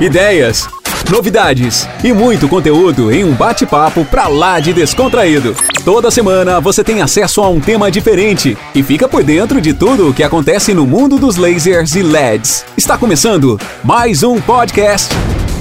[0.00, 0.66] ideias,
[1.10, 5.54] novidades e muito conteúdo em um bate-papo pra lá de descontraído.
[5.84, 10.08] Toda semana você tem acesso a um tema diferente e fica por dentro de tudo
[10.08, 12.64] o que acontece no mundo dos lasers e LEDs.
[12.78, 15.14] Está começando mais um podcast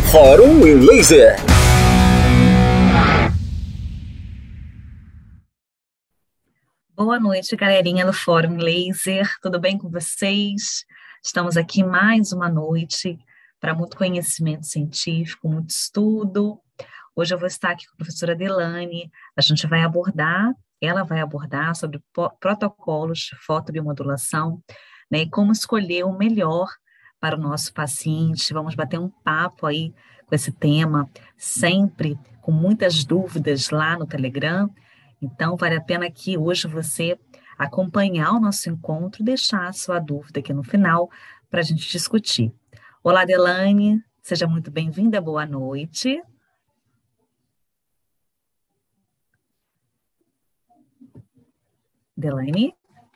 [0.10, 1.36] Fórum em Laser.
[6.96, 9.30] Boa noite, galerinha do Fórum Laser.
[9.42, 10.86] Tudo bem com vocês?
[11.22, 13.20] Estamos aqui mais uma noite
[13.60, 16.60] para muito conhecimento científico, muito estudo.
[17.16, 19.12] Hoje eu vou estar aqui com a professora Delane.
[19.36, 22.02] A gente vai abordar, ela vai abordar sobre
[22.40, 24.64] protocolos de fotobiomodulação,
[25.12, 26.68] né, e como escolher o melhor
[27.20, 28.54] para o nosso paciente.
[28.54, 29.94] Vamos bater um papo aí
[30.26, 34.70] com esse tema, sempre com muitas dúvidas lá no Telegram.
[35.22, 37.20] Então, vale a pena que hoje você
[37.58, 41.10] acompanhar o nosso encontro, deixar a sua dúvida aqui no final
[41.50, 42.54] para a gente discutir.
[43.02, 46.22] Olá, Delane, seja muito bem-vinda, boa noite.
[52.16, 52.76] Delane,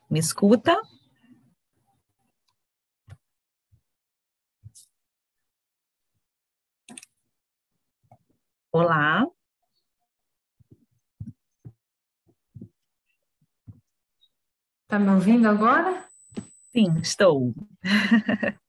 [0.10, 0.82] me escuta?
[8.72, 9.28] Olá.
[14.84, 16.08] Está me ouvindo agora?
[16.72, 17.54] Sim, estou.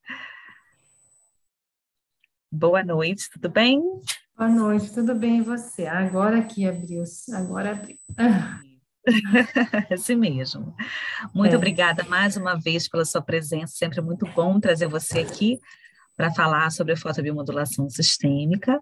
[2.57, 3.83] Boa noite, tudo bem?
[4.39, 5.89] Boa noite, tudo bem e você?
[5.89, 7.03] Agora que abriu,
[7.33, 7.99] agora abriu.
[9.93, 10.73] assim mesmo.
[11.35, 11.57] Muito é.
[11.57, 15.59] obrigada mais uma vez pela sua presença, sempre muito bom trazer você aqui
[16.17, 18.81] para falar sobre a fotobiomodulação sistêmica.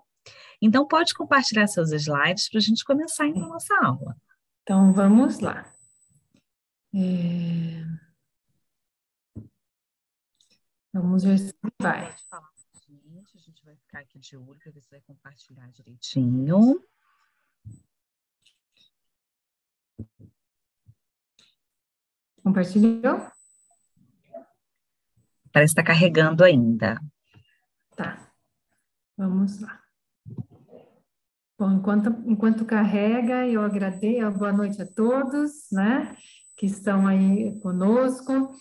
[0.60, 4.14] Então, pode compartilhar seus slides para a gente começar então a nossa aula.
[4.62, 5.64] Então, vamos lá.
[6.94, 7.84] É...
[10.92, 12.14] Vamos ver se vai.
[13.34, 16.82] A gente vai ficar aqui de olho para ver se vai compartilhar direitinho.
[22.42, 23.30] Compartilhou?
[25.52, 27.00] Parece que está carregando ainda.
[27.96, 28.30] Tá.
[29.16, 29.82] Vamos lá.
[31.58, 36.16] Bom, enquanto, enquanto carrega, eu agradeço, boa noite a todos, né?
[36.62, 38.54] que estão aí conosco.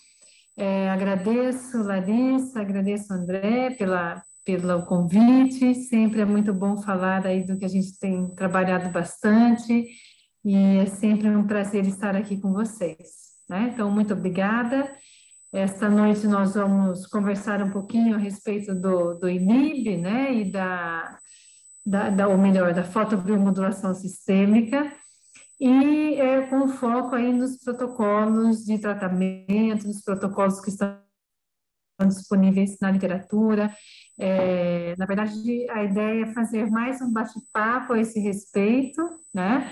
[0.57, 5.75] É, agradeço, Larissa, agradeço, André, pela, pelo convite.
[5.75, 9.87] Sempre é muito bom falar aí do que a gente tem trabalhado bastante
[10.43, 13.31] e é sempre um prazer estar aqui com vocês.
[13.49, 13.71] Né?
[13.73, 14.91] Então, muito obrigada.
[15.53, 21.19] Esta noite nós vamos conversar um pouquinho a respeito do, do INIB, né, e da,
[21.85, 24.89] da, da, ou melhor, da fotobiomodulação sistêmica,
[25.61, 30.97] e é, com foco aí nos protocolos de tratamento, nos protocolos que estão
[32.07, 33.71] disponíveis na literatura.
[34.19, 39.71] É, na verdade, a ideia é fazer mais um bate-papo a esse respeito, né,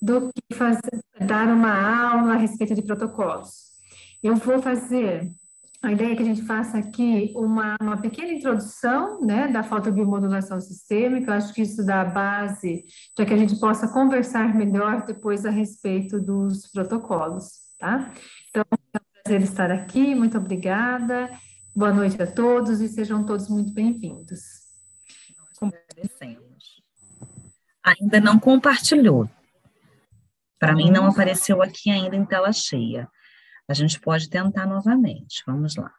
[0.00, 3.72] do que fazer, dar uma aula a respeito de protocolos.
[4.22, 5.28] Eu vou fazer
[5.82, 10.60] a ideia é que a gente faça aqui uma, uma pequena introdução né, da fotobiomodulação
[10.60, 15.44] sistêmica, acho que isso dá a base para que a gente possa conversar melhor depois
[15.44, 18.12] a respeito dos protocolos, tá?
[18.48, 21.30] Então, é um prazer estar aqui, muito obrigada,
[21.74, 24.40] boa noite a todos e sejam todos muito bem-vindos.
[25.60, 26.82] Nós agradecemos.
[27.84, 29.28] Ainda não compartilhou.
[30.58, 33.08] Para mim não apareceu aqui ainda em tela cheia.
[33.68, 35.42] A gente pode tentar novamente.
[35.46, 35.92] Vamos lá.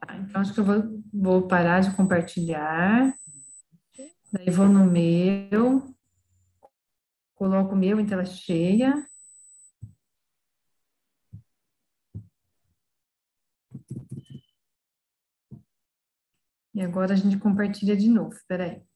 [0.00, 3.14] Tá, então, acho que eu vou, vou parar de compartilhar.
[4.32, 5.94] Daí vou no meu,
[7.34, 9.06] coloco o meu em tela cheia.
[16.74, 18.32] E agora a gente compartilha de novo.
[18.34, 18.91] Espera aí.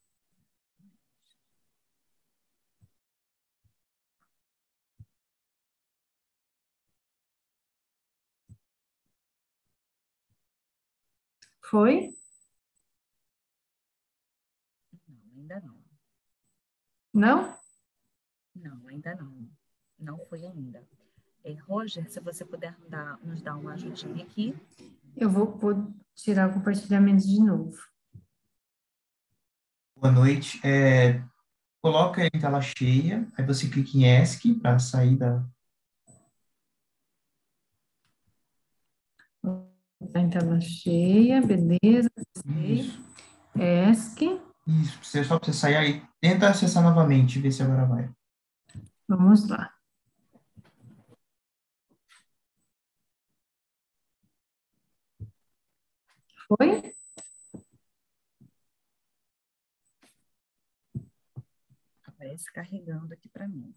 [11.68, 12.14] Foi?
[15.08, 15.76] Não, ainda não.
[17.12, 17.58] Não?
[18.54, 19.50] Não, ainda não.
[19.98, 20.86] Não foi ainda.
[21.44, 24.54] E, Roger, se você puder dar, nos dar uma ajudinha aqui.
[25.16, 27.76] Eu vou, vou tirar o compartilhamento de novo.
[29.96, 30.60] Boa noite.
[30.64, 31.20] É,
[31.82, 35.44] coloca em tela cheia, aí você clica em ESC para sair da,
[40.06, 42.10] Está em tela cheia, beleza.
[42.46, 43.04] Isso.
[43.56, 44.40] ESC.
[44.66, 46.02] Isso, você só você sair aí.
[46.20, 48.10] Tenta acessar novamente, ver se agora vai.
[49.08, 49.72] Vamos lá.
[56.48, 56.94] Foi?
[62.06, 63.74] Aparece carregando aqui para mim.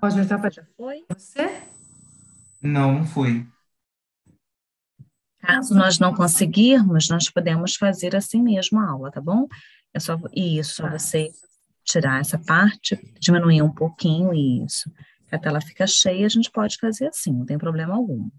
[0.00, 0.50] Pode estar para.
[0.50, 1.06] Já foi?
[1.08, 1.81] Você?
[2.62, 3.46] Não, não foi.
[5.40, 9.48] Caso nós não conseguirmos, nós podemos fazer assim mesmo a aula, tá bom?
[9.92, 10.98] É só isso, só Tá.
[10.98, 11.30] você
[11.84, 14.90] tirar essa parte, diminuir um pouquinho isso.
[15.32, 18.30] A tela fica cheia, a gente pode fazer assim, não tem problema algum.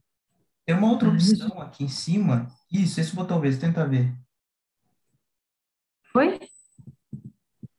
[0.66, 2.48] Tem uma outra opção aqui em cima.
[2.72, 4.16] Isso, esse botão mesmo, tenta ver.
[6.14, 6.40] Foi?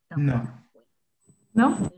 [0.05, 0.65] Então, Não.
[1.55, 1.91] Não?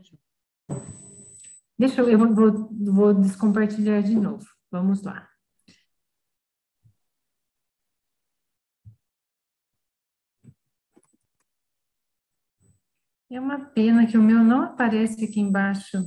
[1.77, 4.45] Deixa eu, eu vou, vou, descompartilhar de novo.
[4.71, 5.27] Vamos lá.
[13.29, 15.97] É uma pena que o meu não aparece aqui embaixo.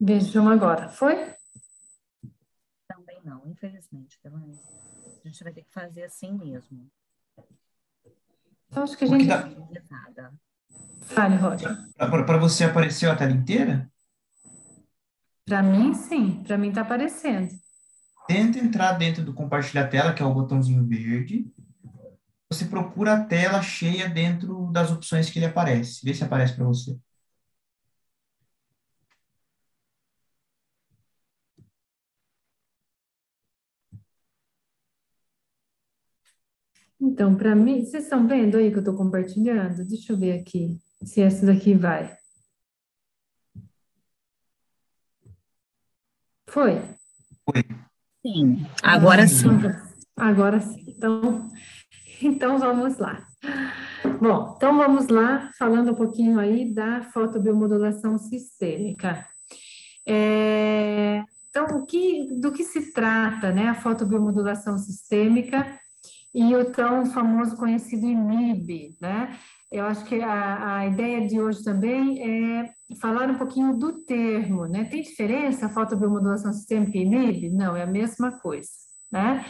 [0.00, 0.88] Vejam agora.
[0.88, 1.34] Foi?
[2.86, 4.58] Também não, infelizmente, Delane.
[5.24, 6.86] A gente vai ter que fazer assim mesmo.
[8.68, 9.26] Então, acho que a gente.
[9.26, 10.32] dá-.
[11.02, 11.76] Fale, Roger.
[11.96, 13.90] Para você apareceu a tela inteira?
[15.46, 16.42] Para mim, sim.
[16.42, 17.54] Para mim está aparecendo.
[18.26, 21.46] Tenta entrar dentro do compartilhar tela, que é o botãozinho verde.
[22.50, 26.04] Você procura a tela cheia dentro das opções que ele aparece.
[26.04, 26.98] Vê se aparece para você.
[37.00, 39.84] Então, para mim, vocês estão vendo aí que eu estou compartilhando?
[39.84, 42.16] Deixa eu ver aqui se essa daqui vai.
[46.48, 46.80] Foi?
[48.26, 49.48] Sim, agora sim.
[50.16, 50.84] Agora sim.
[50.88, 51.48] Então,
[52.22, 53.26] então vamos lá.
[54.20, 59.26] Bom, então vamos lá, falando um pouquinho aí da fotobiomodulação sistêmica.
[60.06, 65.78] É, então, o que, do que se trata, né, a fotobiomodulação sistêmica
[66.36, 69.34] e o tão famoso conhecido IMIB, né?
[69.72, 74.66] Eu acho que a, a ideia de hoje também é falar um pouquinho do termo,
[74.66, 74.84] né?
[74.84, 77.48] Tem diferença a fotobiomodulação sistêmica e IMIB?
[77.48, 78.68] Não, é a mesma coisa,
[79.10, 79.46] né?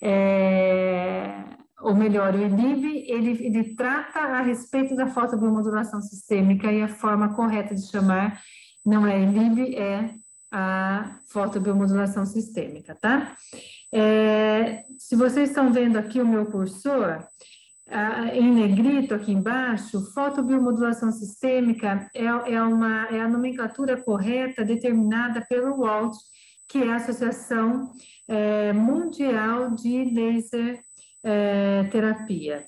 [0.00, 1.42] É,
[1.80, 7.34] ou melhor, o INIB, ele, ele trata a respeito da fotobiomodulação sistêmica e a forma
[7.34, 8.40] correta de chamar
[8.86, 10.14] não é INIB, é
[10.50, 13.36] a fotobiomodulação sistêmica, tá?
[13.92, 17.26] É, se vocês estão vendo aqui o meu cursor,
[17.90, 25.44] ah, em negrito aqui embaixo, fotobiomodulação sistêmica é, é, uma, é a nomenclatura correta determinada
[25.48, 26.14] pelo WALT,
[26.68, 27.90] que é a Associação
[28.28, 30.80] é, Mundial de Laser
[31.24, 32.66] é, Terapia.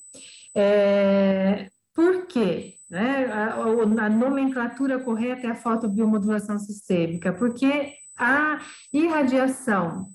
[0.55, 1.69] É,
[2.00, 2.76] por quê?
[2.88, 3.26] Né?
[3.26, 8.58] A, a, nomenclatura correta é a fotobiomodulação sistêmica, porque a
[8.91, 10.08] irradiação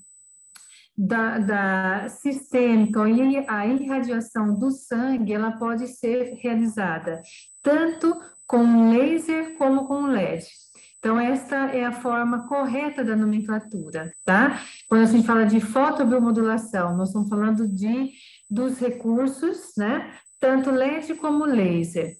[0.98, 7.22] da, da sistêmica e a irradiação do sangue, ela pode ser realizada
[7.62, 10.44] tanto com laser como com LED.
[10.98, 14.60] Então, essa é a forma correta da nomenclatura, tá?
[14.88, 18.10] Quando a gente fala de fotobiomodulação, nós estamos falando de,
[18.50, 20.12] dos recursos, né?
[20.40, 22.16] Tanto LED como laser.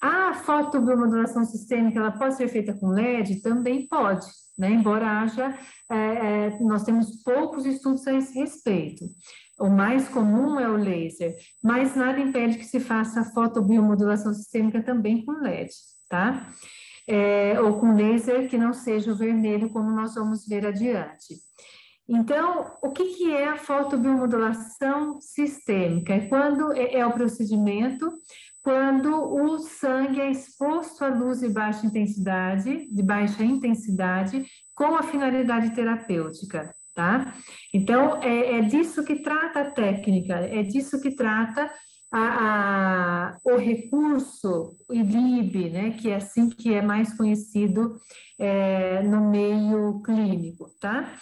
[0.00, 3.42] A fotobiomodulação sistêmica, ela pode ser feita com LED?
[3.42, 4.70] Também pode, né?
[4.70, 5.58] Embora haja,
[5.90, 9.04] é, é, nós temos poucos estudos a esse respeito.
[9.58, 15.24] O mais comum é o laser, mas nada impede que se faça fotobiomodulação sistêmica também
[15.24, 15.70] com LED,
[16.08, 16.48] tá?
[17.08, 21.34] É, ou com laser que não seja o vermelho, como nós vamos ver adiante.
[22.08, 26.14] Então, o que, que é a fotobiomodulação sistêmica?
[26.14, 28.10] É quando é, é o procedimento
[28.62, 35.02] quando o sangue é exposto à luz de baixa intensidade, de baixa intensidade, com a
[35.02, 37.34] finalidade terapêutica, tá?
[37.72, 41.70] Então, é, é disso que trata a técnica, é disso que trata
[42.12, 47.98] a, a, o recurso ILIB, né, que é assim que é mais conhecido
[48.38, 51.16] é, no meio clínico, tá?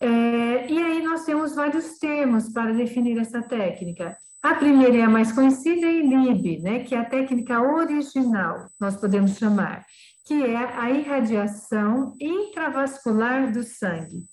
[0.00, 4.16] É, e aí nós temos vários termos para definir essa técnica.
[4.42, 8.96] A primeira é a mais conhecida, é ILIB, né, que é a técnica original, nós
[8.96, 9.84] podemos chamar,
[10.24, 14.24] que é a irradiação intravascular do sangue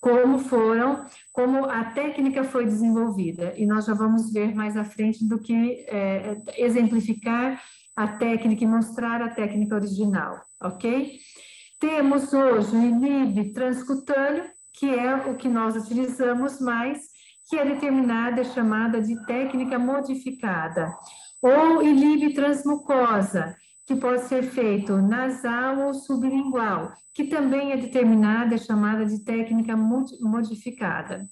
[0.00, 3.52] como foram, como a técnica foi desenvolvida.
[3.56, 7.60] E nós já vamos ver mais à frente do que é, exemplificar
[7.96, 11.18] a técnica e mostrar a técnica original, ok?
[11.80, 14.44] Temos hoje o INIB transcutâneo,
[14.78, 17.00] que é o que nós utilizamos mais,
[17.48, 20.94] que é determinada, chamada de técnica modificada,
[21.42, 28.58] ou ilibe transmucosa, que pode ser feito nasal ou sublingual, que também é determinada, é
[28.58, 31.28] chamada de técnica modificada.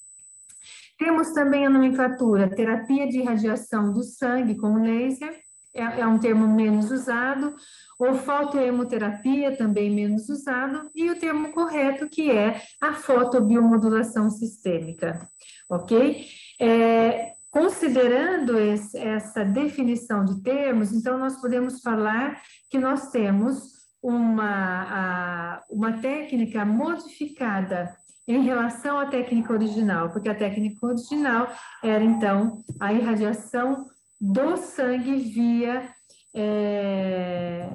[0.98, 5.38] Temos também a nomenclatura terapia de irradiação do sangue com laser,
[5.76, 7.54] é, é um termo menos usado,
[7.98, 15.28] ou fotohemoterapia, também menos usado, e o termo correto, que é a fotobiomodulação sistêmica,
[15.68, 16.26] ok?
[16.60, 22.40] É, considerando esse, essa definição de termos, então nós podemos falar
[22.70, 27.96] que nós temos uma, a, uma técnica modificada
[28.28, 31.48] em relação à técnica original, porque a técnica original
[31.82, 33.86] era, então, a irradiação
[34.20, 35.88] do sangue via
[36.34, 37.68] é,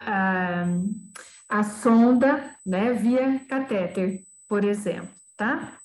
[0.00, 0.64] a,
[1.48, 5.78] a sonda, né, via catéter, por exemplo, tá?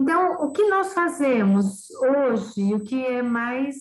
[0.00, 3.74] Então, o que nós fazemos hoje, o que é mais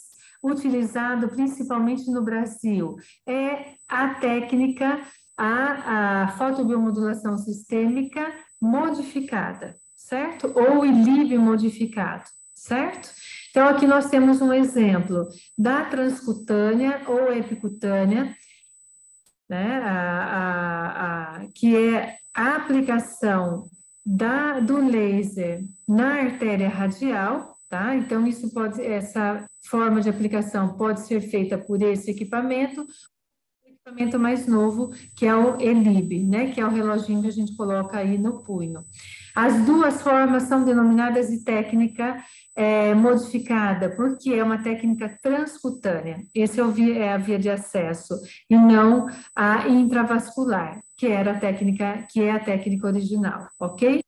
[0.44, 2.96] utilizado principalmente no Brasil,
[3.28, 5.00] é a técnica,
[5.38, 10.52] a, a fotobiomodulação sistêmica modificada, certo?
[10.56, 12.24] Ou ILIB modificado,
[12.56, 13.10] certo?
[13.58, 18.32] Então, aqui nós temos um exemplo da transcutânea ou epicutânea,
[19.50, 23.68] né, a, a, a, que é a aplicação
[24.06, 27.96] da, do laser na artéria radial, tá?
[27.96, 34.20] Então, isso pode, essa forma de aplicação pode ser feita por esse equipamento, o equipamento
[34.20, 36.52] mais novo, que é o ELIB, né?
[36.52, 38.84] Que é o reloginho que a gente coloca aí no punho.
[39.38, 42.18] As duas formas são denominadas de técnica
[42.56, 46.24] é, modificada, porque é uma técnica transcutânea.
[46.34, 46.64] Esse é,
[46.98, 48.16] é a via de acesso,
[48.50, 54.02] e não a intravascular, que era a técnica, que é a técnica original, ok?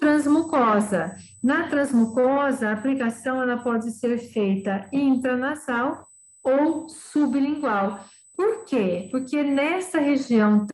[0.00, 1.14] Transmucosa.
[1.42, 6.06] Na transmucosa, a aplicação ela pode ser feita intranasal
[6.42, 8.00] ou sublingual.
[8.34, 9.08] Por quê?
[9.10, 10.66] Porque nessa região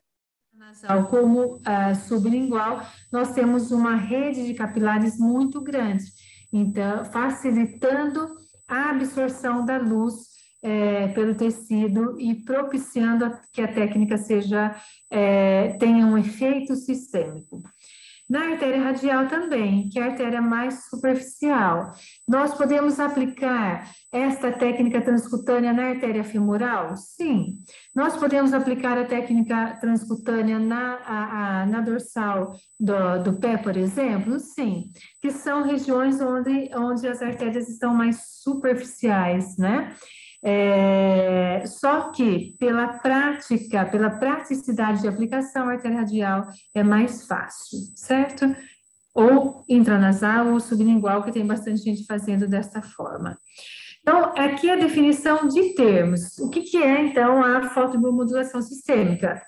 [0.57, 2.81] nasal como uh, sublingual,
[3.11, 6.05] nós temos uma rede de capilares muito grande
[6.55, 8.27] então, facilitando
[8.65, 14.73] a absorção da luz é, pelo tecido e propiciando que a técnica seja
[15.11, 17.61] é, tenha um efeito sistêmico.
[18.27, 21.93] Na artéria radial também, que é a artéria mais superficial,
[22.27, 26.97] nós podemos aplicar esta técnica transcutânea na artéria femoral?
[26.97, 27.59] Sim.
[27.93, 33.77] Nós podemos aplicar a técnica transcutânea na, a, a, na dorsal do, do pé, por
[33.77, 34.39] exemplo?
[34.39, 34.89] Sim.
[35.21, 39.95] Que são regiões onde, onde as artérias estão mais superficiais, né?
[40.47, 47.79] É, só que pela prática, pela praticidade de aplicação, a artéria radial é mais fácil,
[47.95, 48.55] certo?
[49.15, 53.35] Ou intranasal ou sublingual, que tem bastante gente fazendo dessa forma.
[54.01, 56.37] Então, aqui a definição de termos.
[56.37, 59.41] O que, que é, então, a fotobiomodulação sistêmica,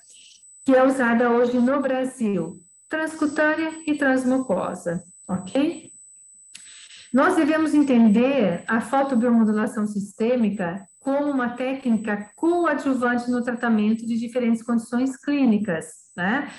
[0.66, 2.60] que é usada hoje no Brasil?
[2.90, 5.92] Transcutânea e transmucosa, ok?
[7.14, 15.16] Nós devemos entender a fotobiomodulação sistêmica como uma técnica coadjuvante no tratamento de diferentes condições
[15.16, 15.86] clínicas,
[16.16, 16.52] né?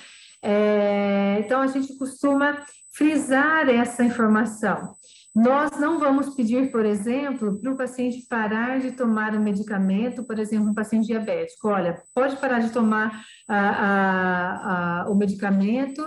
[0.42, 2.64] É, então, a gente costuma
[2.94, 4.94] frisar essa informação.
[5.34, 10.38] Nós não vamos pedir, por exemplo, para o paciente parar de tomar o medicamento, por
[10.38, 11.68] exemplo, um paciente diabético.
[11.68, 16.02] Olha, pode parar de tomar a, a, a, o medicamento,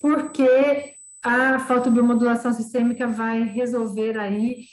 [0.00, 0.94] porque
[1.24, 4.66] a fotobiomodulação sistêmica vai resolver aí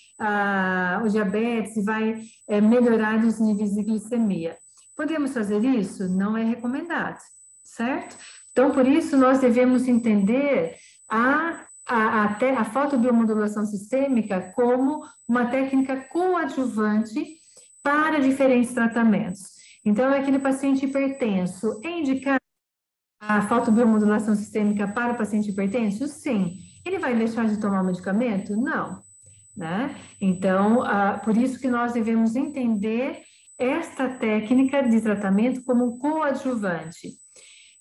[1.03, 4.55] o diabetes, vai é, melhorar os níveis de glicemia.
[4.95, 6.07] Podemos fazer isso?
[6.09, 7.17] Não é recomendado,
[7.63, 8.15] certo?
[8.51, 10.75] Então, por isso, nós devemos entender
[11.09, 17.37] a, a, a, a fotobiomodulação sistêmica como uma técnica coadjuvante
[17.81, 19.41] para diferentes tratamentos.
[19.83, 22.40] Então, aquele paciente hipertenso é indicado
[23.21, 26.07] a fotobiomodulação sistêmica para o paciente hipertenso?
[26.07, 26.57] Sim.
[26.83, 28.55] Ele vai deixar de tomar o medicamento?
[28.55, 28.99] Não.
[29.55, 29.95] Né?
[30.19, 33.21] Então, ah, por isso que nós devemos entender
[33.59, 37.09] esta técnica de tratamento como coadjuvante.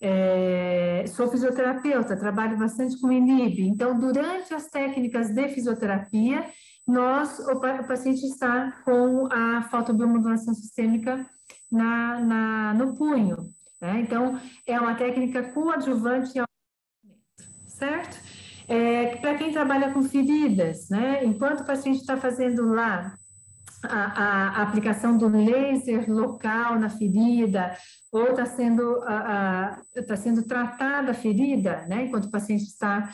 [0.02, 6.46] É, sou fisioterapeuta, trabalho bastante com INIB, então, durante as técnicas de fisioterapia,
[6.86, 11.26] nós, o, o paciente está com a fotobiomodulação sistêmica
[11.70, 14.00] na, na, no punho, né?
[14.00, 16.46] Então, é uma técnica coadjuvante ao
[17.66, 18.18] certo?
[18.68, 21.24] É, Para quem trabalha com feridas, né?
[21.24, 23.16] enquanto o paciente está fazendo lá
[23.82, 27.74] a, a, aplicação do laser local na ferida,
[28.12, 33.10] ou está sendo, tá sendo tratada a ferida, né, enquanto o paciente está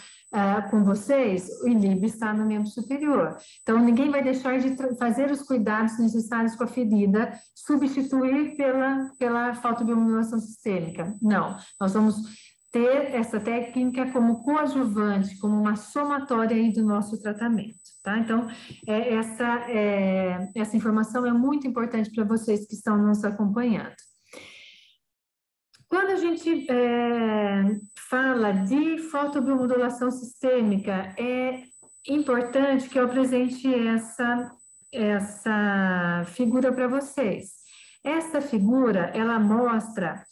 [0.71, 3.37] com vocês, o ILIB está no membro superior.
[3.63, 9.55] Então, ninguém vai deixar de fazer os cuidados necessários com a ferida, substituir pela, pela
[9.55, 11.15] fotobiomodulação sistêmica.
[11.21, 12.17] Não, nós vamos
[12.77, 18.19] ter essa técnica como coadjuvante, como uma somatória aí do nosso tratamento, tá?
[18.19, 18.49] Então,
[18.87, 23.95] é, essa, é, essa informação é muito importante para vocês que estão nos acompanhando.
[25.97, 31.63] Quando a gente é, fala de fotobiomodulação sistêmica, é
[32.07, 34.53] importante que eu apresente essa,
[34.93, 37.53] essa figura para vocês.
[38.05, 40.23] Essa figura, ela mostra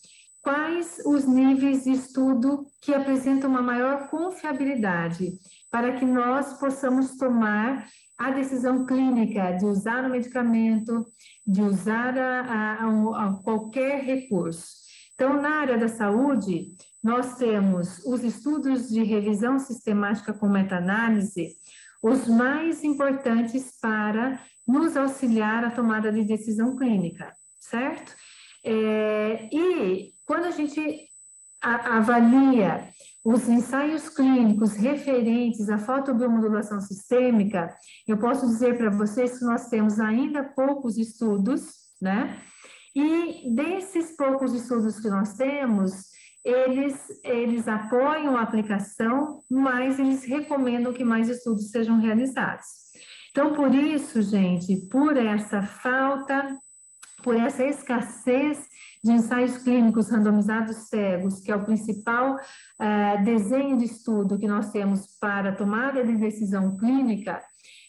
[0.42, 5.33] quais os níveis de estudo que apresentam uma maior confiabilidade
[5.71, 11.06] para que nós possamos tomar a decisão clínica de usar o medicamento,
[11.47, 14.83] de usar a, a, a qualquer recurso.
[15.14, 21.56] Então, na área da saúde, nós temos os estudos de revisão sistemática com meta-análise,
[22.02, 28.14] os mais importantes para nos auxiliar a tomada de decisão clínica, certo?
[28.64, 31.09] É, e quando a gente
[31.61, 32.88] avalia
[33.25, 37.75] os ensaios clínicos referentes à fotobiomodulação sistêmica,
[38.06, 42.38] eu posso dizer para vocês que nós temos ainda poucos estudos, né?
[42.94, 46.12] E desses poucos estudos que nós temos,
[46.44, 52.84] eles, eles apoiam a aplicação, mas eles recomendam que mais estudos sejam realizados.
[53.30, 56.56] Então, por isso, gente, por essa falta,
[57.22, 58.68] por essa escassez
[59.02, 64.70] de ensaios clínicos randomizados cegos, que é o principal uh, desenho de estudo que nós
[64.70, 67.42] temos para tomada de decisão clínica.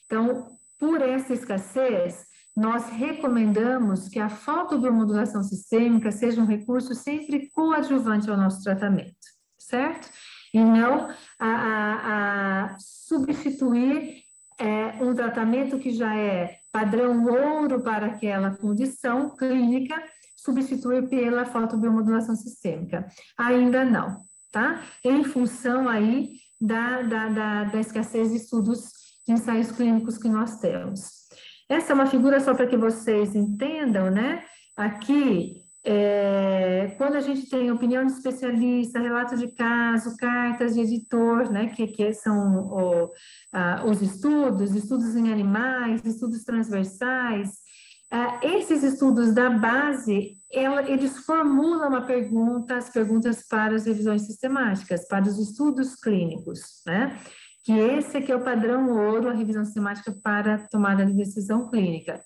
[0.06, 8.30] Então, por essa escassez, nós recomendamos que a fotobiomodulação sistêmica seja um recurso sempre coadjuvante
[8.30, 9.16] ao nosso tratamento,
[9.58, 10.10] certo?
[10.54, 14.24] E não a, a, a substituir
[14.58, 20.02] é, um tratamento que já é padrão ouro para aquela condição clínica
[20.38, 23.08] substituir pela fotobiomodulação sistêmica.
[23.38, 24.82] Ainda não, tá?
[25.04, 28.92] Em função aí da, da, da, da escassez de estudos
[29.28, 31.25] de ensaios clínicos que nós temos.
[31.68, 34.44] Essa é uma figura só para que vocês entendam, né?
[34.76, 41.52] Aqui, é, quando a gente tem opinião de especialista, relato de caso, cartas de editor,
[41.52, 43.12] né, que, que são o,
[43.54, 47.66] a, os estudos, estudos em animais, estudos transversais,
[48.14, 54.22] Uh, esses estudos da base, ela, eles formulam uma pergunta, as perguntas para as revisões
[54.22, 57.20] sistemáticas, para os estudos clínicos, né?
[57.66, 62.24] Que esse aqui é o padrão ouro, a revisão sistemática para tomada de decisão clínica.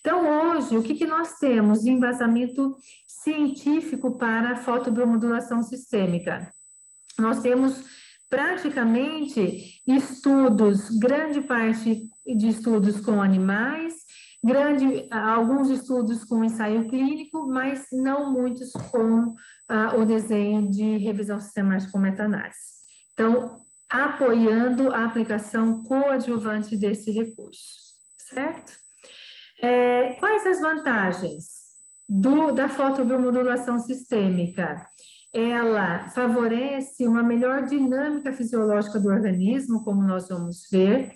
[0.00, 2.74] Então, hoje, o que, que nós temos de embasamento
[3.06, 6.50] científico para a fotobiomodulação sistêmica?
[7.18, 7.84] Nós temos
[8.30, 13.94] praticamente estudos, grande parte de estudos com animais,
[14.42, 19.34] grande, alguns estudos com ensaio clínico, mas não muitos com
[19.68, 22.56] ah, o desenho de revisão sistemática com meta-análise.
[23.12, 28.72] Então, apoiando a aplicação coadjuvante desse recurso, certo?
[29.60, 31.46] É, quais as vantagens
[32.08, 34.86] do, da fotobiomodulação sistêmica?
[35.32, 41.12] Ela favorece uma melhor dinâmica fisiológica do organismo, como nós vamos ver,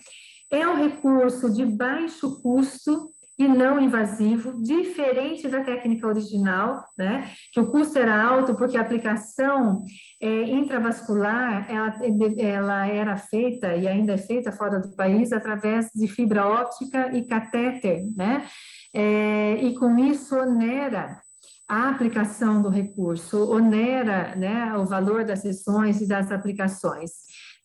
[0.51, 3.11] é um recurso de baixo custo
[3.43, 7.31] e não invasivo, diferente da técnica original, né?
[7.53, 9.83] Que o custo era alto porque a aplicação
[10.21, 11.95] é, intravascular ela,
[12.39, 17.27] ela era feita e ainda é feita fora do país através de fibra óptica e
[17.27, 18.47] catéter, né?
[18.95, 21.21] É, e com isso onera
[21.69, 27.11] a aplicação do recurso, onera né, o valor das sessões e das aplicações.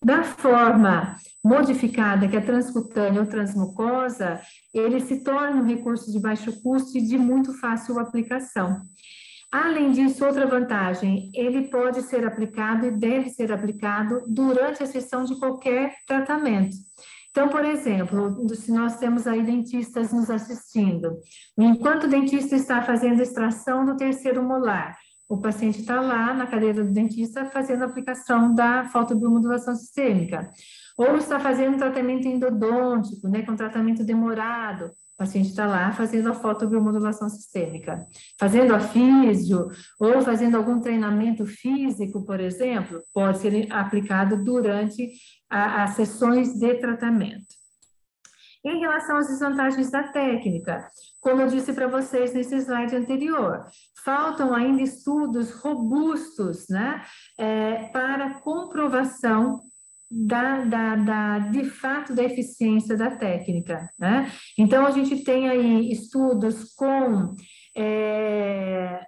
[0.04, 4.40] Da forma modificada, que é transcutânea ou transmucosa,
[4.72, 8.80] ele se torna um recurso de baixo custo e de muito fácil aplicação.
[9.50, 15.24] Além disso, outra vantagem, ele pode ser aplicado e deve ser aplicado durante a sessão
[15.24, 16.76] de qualquer tratamento.
[17.30, 21.18] Então, por exemplo, se nós temos aí dentistas nos assistindo,
[21.56, 24.96] enquanto o dentista está fazendo extração do terceiro molar,
[25.28, 30.50] o paciente está lá na cadeira do dentista fazendo a aplicação da fotobiomodulação sistêmica.
[30.96, 34.86] Ou está fazendo tratamento endodôntico, né, com tratamento demorado.
[34.86, 38.06] O paciente está lá fazendo a fotobiomodulação sistêmica.
[38.38, 39.68] Fazendo a físio,
[40.00, 45.10] ou fazendo algum treinamento físico, por exemplo, pode ser aplicado durante
[45.50, 47.57] as sessões de tratamento.
[48.68, 50.90] Em relação às desvantagens da técnica,
[51.22, 53.64] como eu disse para vocês nesse slide anterior,
[54.04, 57.02] faltam ainda estudos robustos né,
[57.38, 59.62] é, para comprovação
[60.10, 63.88] da, da, da, de fato da eficiência da técnica.
[63.98, 64.30] Né?
[64.58, 67.34] Então, a gente tem aí estudos com
[67.74, 69.00] é,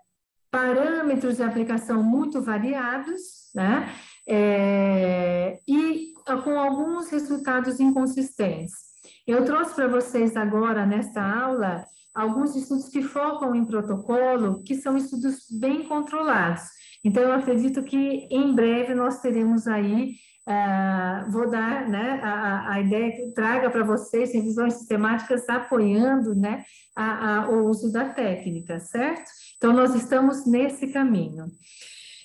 [0.50, 3.92] parâmetros de aplicação muito variados, né?
[4.26, 6.12] É, e
[6.44, 8.89] com alguns resultados inconsistentes.
[9.30, 14.96] Eu trouxe para vocês agora, nesta aula, alguns estudos que focam em protocolo, que são
[14.96, 16.62] estudos bem controlados.
[17.04, 20.14] Então, eu acredito que em breve nós teremos aí
[20.48, 26.64] Uh, vou dar né, a, a ideia que traga para vocês revisões sistemáticas apoiando né,
[26.96, 29.30] a, a, o uso da técnica, certo?
[29.56, 31.44] Então, nós estamos nesse caminho.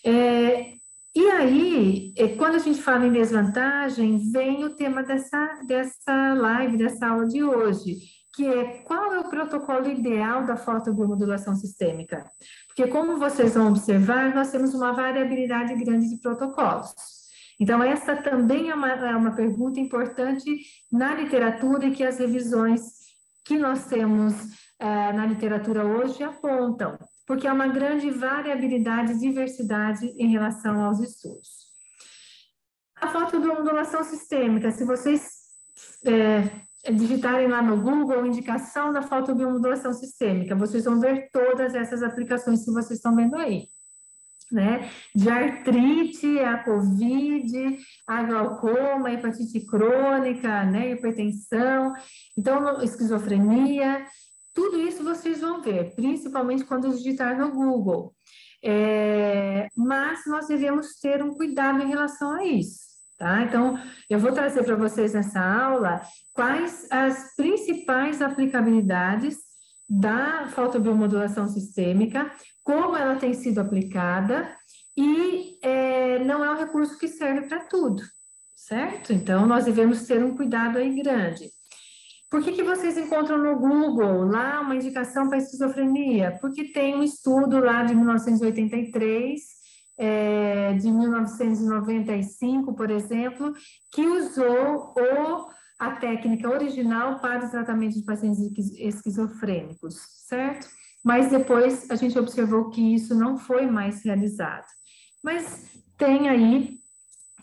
[0.04, 0.72] É,
[1.16, 6.78] e aí, é, quando a gente fala em desvantagem, vem o tema dessa, dessa live,
[6.78, 7.98] dessa aula de hoje,
[8.36, 12.30] que é qual é o protocolo ideal da fotobiomodulação sistêmica?
[12.68, 16.94] Porque, como vocês vão observar, nós temos uma variabilidade grande de protocolos.
[17.60, 20.54] Então, essa também é uma, é uma pergunta importante
[20.92, 22.82] na literatura e que as revisões
[23.46, 24.34] que nós temos
[24.80, 31.00] é, na literatura hoje apontam, porque há uma grande variabilidade e diversidade em relação aos
[31.00, 31.66] estudos.
[32.96, 35.28] A fotobiomodulação sistêmica, se vocês
[36.06, 42.64] é, digitarem lá no Google indicação da fotobiomodulação sistêmica, vocês vão ver todas essas aplicações
[42.64, 43.68] que vocês estão vendo aí
[44.52, 44.90] né?
[45.14, 50.92] De artrite, a COVID, a glaucoma, a hepatite crônica, né?
[50.92, 51.94] Hipertensão,
[52.38, 54.06] então esquizofrenia,
[54.56, 58.16] tudo isso vocês vão ver, principalmente quando digitar no Google.
[58.64, 62.86] É, mas nós devemos ter um cuidado em relação a isso.
[63.18, 63.44] Tá?
[63.44, 63.78] Então,
[64.10, 66.02] eu vou trazer para vocês nessa aula
[66.34, 69.38] quais as principais aplicabilidades
[69.88, 72.32] da fotobiomodulação sistêmica,
[72.64, 74.50] como ela tem sido aplicada,
[74.98, 78.02] e é, não é um recurso que serve para tudo,
[78.56, 79.14] certo?
[79.14, 81.52] Então, nós devemos ter um cuidado aí grande.
[82.30, 86.38] Por que, que vocês encontram no Google lá uma indicação para esquizofrenia?
[86.42, 89.42] Porque tem um estudo lá de 1983,
[89.98, 93.54] é, de 1995, por exemplo,
[93.92, 98.40] que usou o a técnica original para o tratamento de pacientes
[98.80, 99.96] esquizofrênicos,
[100.28, 100.68] certo?
[101.04, 104.66] Mas depois a gente observou que isso não foi mais realizado.
[105.24, 106.80] Mas tem aí,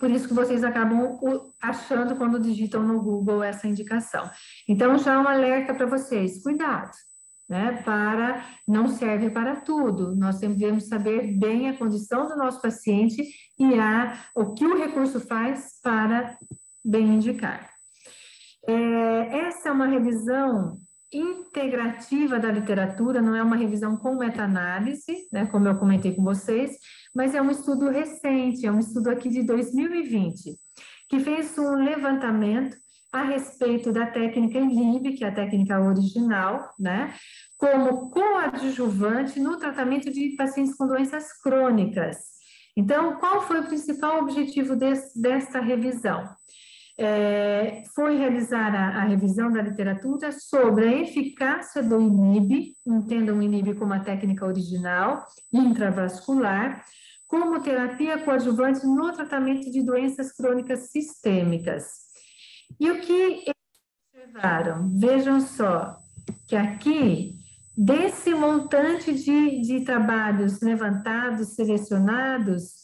[0.03, 1.17] por isso que vocês acabam
[1.61, 4.29] achando quando digitam no Google essa indicação.
[4.69, 6.91] Então, já um alerta para vocês, cuidado,
[7.49, 7.81] né?
[7.85, 10.17] Para, não serve para tudo.
[10.17, 13.23] Nós devemos saber bem a condição do nosso paciente
[13.57, 16.37] e a, o que o recurso faz para
[16.85, 17.71] bem indicar.
[18.67, 20.81] É, essa é uma revisão
[21.13, 26.77] integrativa da literatura, não é uma revisão com meta-análise, né, como eu comentei com vocês,
[27.15, 30.57] mas é um estudo recente, é um estudo aqui de 2020,
[31.09, 32.77] que fez um levantamento
[33.13, 37.15] a respeito da técnica ELIB, que é a técnica original, né,
[37.59, 42.17] como coadjuvante no tratamento de pacientes com doenças crônicas.
[42.77, 46.27] Então, qual foi o principal objetivo desse, dessa revisão?
[46.99, 53.43] É, foi realizar a, a, revisão da literatura sobre a eficácia do INIB, entendam o
[53.43, 56.85] INIB como a técnica original, intravascular,
[57.27, 61.85] como terapia coadjuvante no tratamento de doenças crônicas sistêmicas.
[62.79, 63.55] E o que eles
[64.15, 64.91] observaram?
[64.95, 65.97] Vejam só,
[66.47, 67.37] que aqui,
[67.77, 72.82] desse montante de, de trabalhos levantados, selecionados,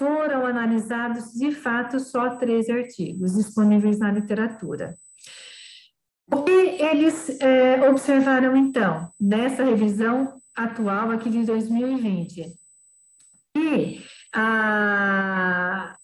[0.00, 4.96] foram analisados de fato só 13 artigos disponíveis na literatura.
[6.26, 12.54] O que eles é, observaram então nessa revisão atual aqui de 2020?
[13.52, 14.02] Que
[14.34, 15.94] a,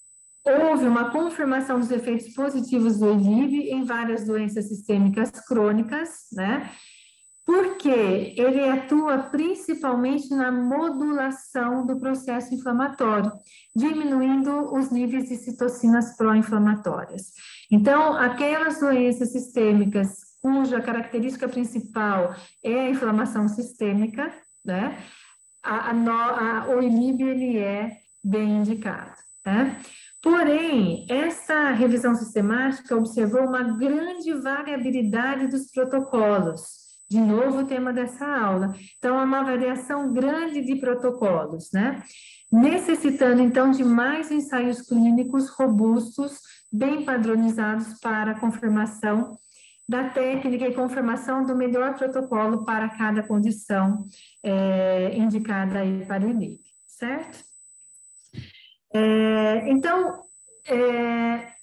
[0.45, 6.71] houve uma confirmação dos efeitos positivos do ELIV em várias doenças sistêmicas crônicas, né?
[7.47, 13.31] Porque ele atua principalmente na modulação do processo inflamatório,
[13.75, 17.33] diminuindo os níveis de citocinas pró-inflamatórias.
[17.71, 24.33] Então, aquelas doenças sistêmicas cuja característica principal é a inflamação sistêmica,
[24.65, 24.99] né?
[25.63, 29.81] A, a, a, o ILIB ele é bem indicado, né?
[30.23, 38.27] Porém, essa revisão sistemática observou uma grande variabilidade dos protocolos, de novo, o tema dessa
[38.27, 38.75] aula.
[38.99, 42.03] Então, é uma variação grande de protocolos, né?
[42.51, 46.41] Necessitando, então, de mais ensaios clínicos robustos,
[46.73, 49.39] bem padronizados para confirmação
[49.89, 54.05] da técnica e confirmação do melhor protocolo para cada condição
[54.43, 57.45] é, indicada aí para o INIP, certo?
[58.93, 60.25] É, então,
[60.67, 61.56] é,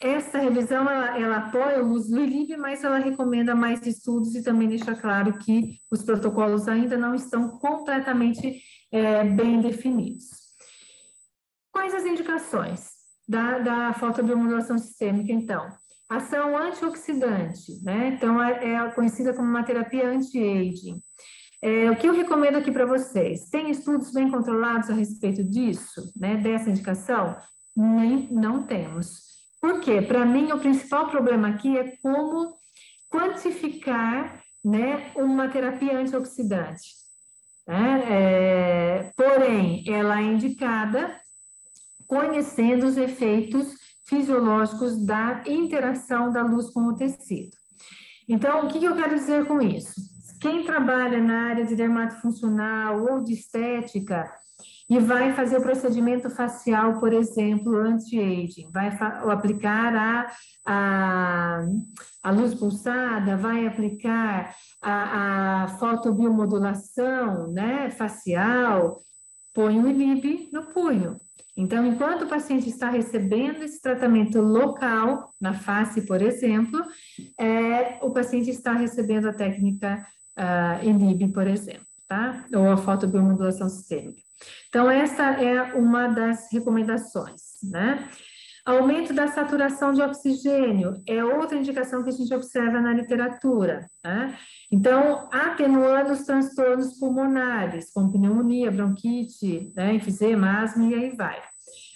[0.00, 4.42] essa revisão, ela, ela, apoia o uso do ILIB, mas ela recomenda mais estudos e
[4.42, 8.60] também deixa claro que os protocolos ainda não estão completamente
[8.92, 10.28] é, bem definidos.
[11.72, 12.90] Quais as indicações
[13.26, 15.66] da, da fotobiomodulação sistêmica, então?
[16.08, 18.08] Ação antioxidante, né?
[18.08, 21.00] Então, é, é conhecida como uma terapia anti-aging.
[21.62, 23.48] É, o que eu recomendo aqui para vocês?
[23.48, 26.36] Tem estudos bem controlados a respeito disso, né?
[26.36, 27.36] Dessa indicação?
[27.74, 29.35] Nem, não temos.
[29.66, 30.00] Por quê?
[30.00, 32.54] Para mim, o principal problema aqui é como
[33.10, 36.94] quantificar né, uma terapia antioxidante.
[37.66, 38.04] Né?
[38.08, 41.20] É, porém, ela é indicada
[42.06, 43.74] conhecendo os efeitos
[44.08, 47.50] fisiológicos da interação da luz com o tecido.
[48.28, 49.94] Então, o que eu quero dizer com isso?
[50.40, 54.32] Quem trabalha na área de dermatofuncional ou de estética
[54.88, 58.88] e vai fazer o procedimento facial, por exemplo, anti-aging, vai
[59.30, 60.32] aplicar a,
[60.64, 61.66] a,
[62.22, 69.00] a, luz pulsada, vai aplicar a, a fotobiomodulação né, facial,
[69.52, 71.16] põe o INIB no punho.
[71.56, 76.84] Então, enquanto o paciente está recebendo esse tratamento local, na face, por exemplo,
[77.40, 82.44] é, o paciente está recebendo a técnica uh, por exemplo, tá?
[82.54, 84.20] Ou a fotobiomodulação sistêmica.
[84.68, 88.08] Então, essa é uma das recomendações, né?
[88.66, 93.88] Aumento da saturação de oxigênio é outra indicação que a gente observa na literatura.
[94.04, 94.36] Né?
[94.72, 101.40] Então, atenuando os transtornos pulmonares, como pneumonia, bronquite, né, enfisema, asma e aí vai.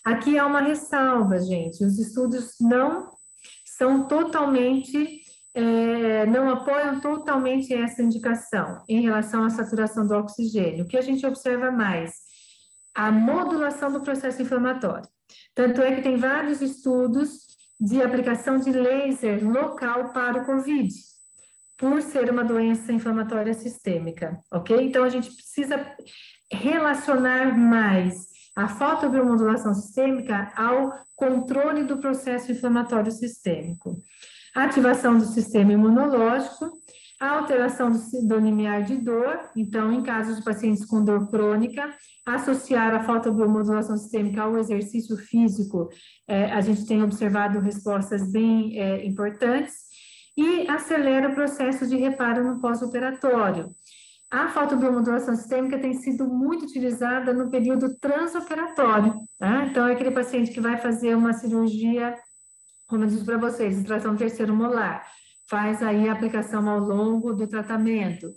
[0.05, 3.11] Aqui há uma ressalva, gente: os estudos não
[3.66, 5.23] são totalmente,
[5.55, 10.85] é, não apoiam totalmente essa indicação em relação à saturação do oxigênio.
[10.85, 12.13] O que a gente observa mais?
[12.95, 15.09] A modulação do processo inflamatório.
[15.55, 20.93] Tanto é que tem vários estudos de aplicação de laser local para o COVID,
[21.79, 24.77] por ser uma doença inflamatória sistêmica, ok?
[24.83, 25.97] Então, a gente precisa
[26.53, 34.03] relacionar mais a fotobiomodulação sistêmica ao controle do processo inflamatório sistêmico.
[34.55, 36.71] Ativação do sistema imunológico,
[37.21, 41.95] a alteração do, do limiar de dor, então, em casos de pacientes com dor crônica,
[42.25, 45.89] associar a fotobiomodulação sistêmica ao exercício físico,
[46.27, 49.91] é, a gente tem observado respostas bem é, importantes,
[50.37, 53.71] e acelera o processo de reparo no pós-operatório.
[54.31, 59.67] A fotobiomodulação sistêmica tem sido muito utilizada no período transoperatório, tá?
[59.67, 62.17] Então, é aquele paciente que vai fazer uma cirurgia,
[62.90, 65.07] como eu disse para vocês, extração terceiro molar,
[65.48, 68.31] faz aí a aplicação ao longo do tratamento.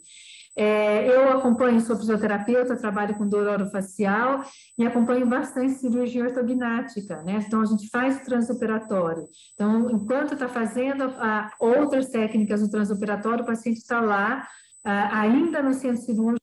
[0.55, 4.43] É, eu acompanho, sou fisioterapeuta, trabalho com dor orofacial
[4.77, 7.43] e acompanho bastante cirurgia ortognática, né?
[7.45, 9.25] Então, a gente faz transoperatório.
[9.55, 14.47] Então, enquanto está fazendo a, outras técnicas do transoperatório, o paciente está lá,
[14.83, 16.39] a, ainda no centro cirúrgico,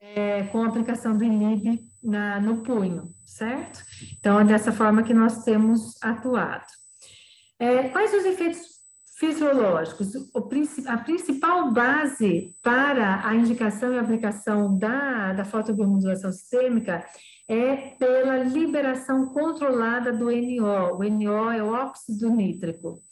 [0.00, 3.84] é, com a aplicação do INIB na, no punho, certo?
[4.18, 6.66] Então, é dessa forma que nós temos atuado.
[7.58, 8.78] É, quais os efeitos
[9.18, 10.12] fisiológicos.
[10.86, 17.04] a principal base para a indicação e aplicação da, da fotobiomodulação sistêmica
[17.48, 20.96] é pela liberação controlada do NO.
[20.96, 23.02] O NO é o óxido nítrico.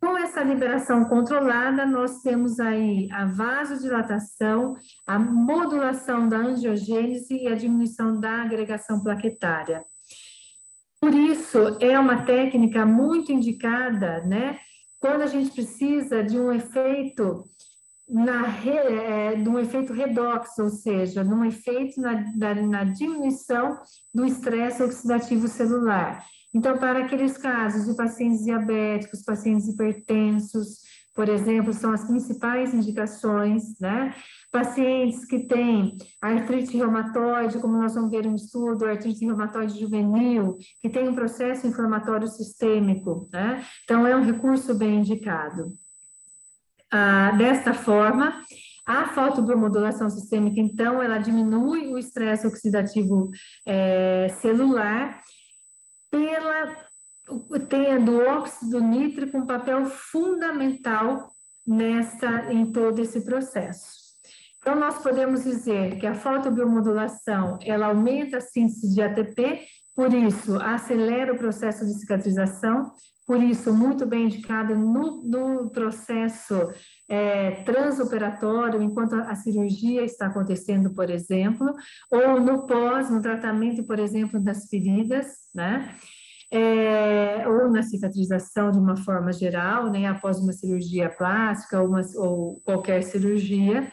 [0.00, 4.74] Com essa liberação controlada, nós temos aí a vasodilatação,
[5.06, 9.84] a modulação da angiogênese e a diminuição da agregação plaquetária.
[11.00, 14.58] Por isso, é uma técnica muito indicada, né,
[15.00, 17.44] quando a gente precisa de um efeito
[18.06, 23.78] na é, de um efeito redox, ou seja, num efeito na, na, na diminuição
[24.12, 26.24] do estresse oxidativo celular.
[26.52, 30.80] Então, para aqueles casos de pacientes diabéticos, pacientes hipertensos,
[31.20, 34.14] por exemplo, são as principais indicações, né?
[34.50, 40.88] Pacientes que têm artrite reumatoide, como nós vamos ver no estudo, artrite reumatoide juvenil, que
[40.88, 43.62] tem um processo inflamatório sistêmico, né?
[43.84, 45.74] Então, é um recurso bem indicado.
[46.90, 48.42] Ah, desta forma,
[48.86, 53.30] a fotobiomodulação sistêmica, então, ela diminui o estresse oxidativo
[53.66, 55.20] é, celular
[56.10, 56.89] pela
[57.68, 61.30] tendo o óxido nítrico um papel fundamental
[61.66, 64.00] nessa, em todo esse processo.
[64.58, 69.66] Então, nós podemos dizer que a fotobiomodulação, ela aumenta a síntese de ATP,
[69.96, 72.92] por isso, acelera o processo de cicatrização,
[73.26, 76.68] por isso, muito bem indicada no, no processo
[77.08, 81.72] é, transoperatório, enquanto a cirurgia está acontecendo, por exemplo,
[82.10, 85.94] ou no pós, no tratamento, por exemplo, das feridas, né?
[86.52, 92.00] É, ou na cicatrização de uma forma geral, né, após uma cirurgia plástica ou, uma,
[92.16, 93.90] ou qualquer cirurgia.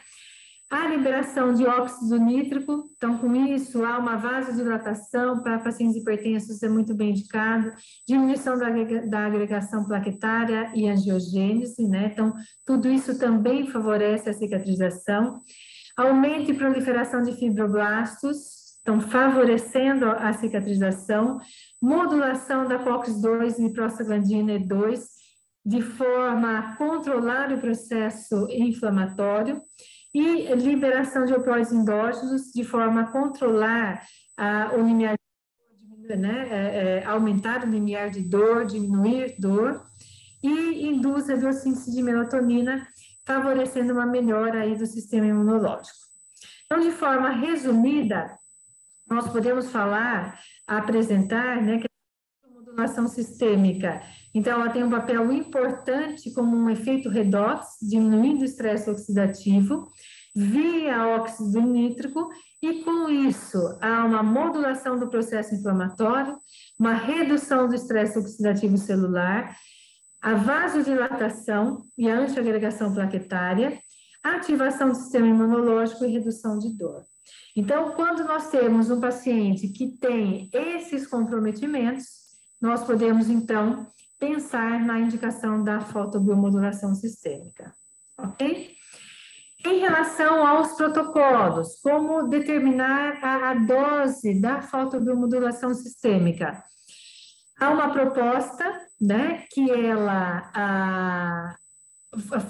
[0.70, 6.68] A liberação de óxido nítrico, então com isso há uma vasodilatação para pacientes hipertensos, é
[6.68, 7.72] muito bem indicado,
[8.06, 8.68] diminuição da,
[9.06, 12.10] da agregação plaquetária e angiogênese, né?
[12.12, 12.34] Então,
[12.66, 15.40] tudo isso também favorece a cicatrização.
[15.96, 18.57] Aumento e proliferação de fibroblastos,
[18.88, 21.38] estão favorecendo a cicatrização.
[21.80, 25.00] Modulação da COX-2 e prostaglandina E2,
[25.64, 29.60] de forma a controlar o processo inflamatório
[30.14, 34.02] e liberação de opioides endógenos de forma a controlar
[34.74, 35.16] o limiar
[36.08, 39.84] né, é, é, aumentar o limiar de dor, diminuir dor,
[40.42, 42.88] e induz a biossíntese de melatonina,
[43.26, 45.98] favorecendo uma melhora aí do sistema imunológico.
[46.64, 48.38] Então, de forma resumida,
[49.10, 51.86] nós podemos falar, apresentar, né, que
[52.44, 54.02] a modulação sistêmica
[54.34, 59.88] então, ela tem um papel importante como um efeito redox, diminuindo o estresse oxidativo
[60.34, 62.30] via óxido nítrico,
[62.62, 66.38] e com isso há uma modulação do processo inflamatório,
[66.78, 69.56] uma redução do estresse oxidativo celular,
[70.22, 73.80] a vasodilatação e a antiagregação plaquetária,
[74.22, 77.02] ativação do sistema imunológico e redução de dor.
[77.56, 82.04] Então, quando nós temos um paciente que tem esses comprometimentos,
[82.60, 83.86] nós podemos, então,
[84.18, 87.72] pensar na indicação da fotobiomodulação sistêmica,
[88.18, 88.76] ok?
[89.66, 96.62] Em relação aos protocolos, como determinar a, a dose da fotobiomodulação sistêmica?
[97.58, 98.64] Há uma proposta,
[99.00, 101.56] né, que ela a,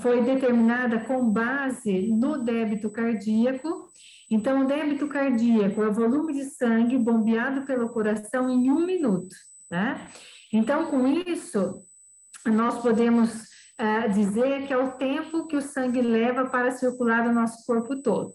[0.02, 3.90] foi determinada com base no débito cardíaco.
[4.30, 9.34] Então, o débito cardíaco é o volume de sangue bombeado pelo coração em um minuto,
[9.70, 10.06] né?
[10.52, 11.82] Então, com isso,
[12.46, 13.30] nós podemos
[13.80, 18.02] uh, dizer que é o tempo que o sangue leva para circular no nosso corpo
[18.02, 18.32] todo.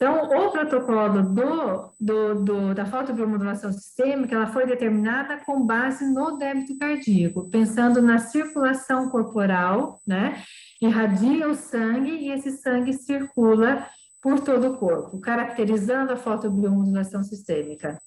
[0.00, 6.38] Então, o protocolo do, do, do, da fotobiomodulação sistêmica, ela foi determinada com base no
[6.38, 10.40] débito cardíaco, pensando na circulação corporal, né?
[10.80, 13.84] Irradia o sangue e esse sangue circula
[14.22, 17.98] por todo o corpo, caracterizando a fotobiomodulação sistêmica.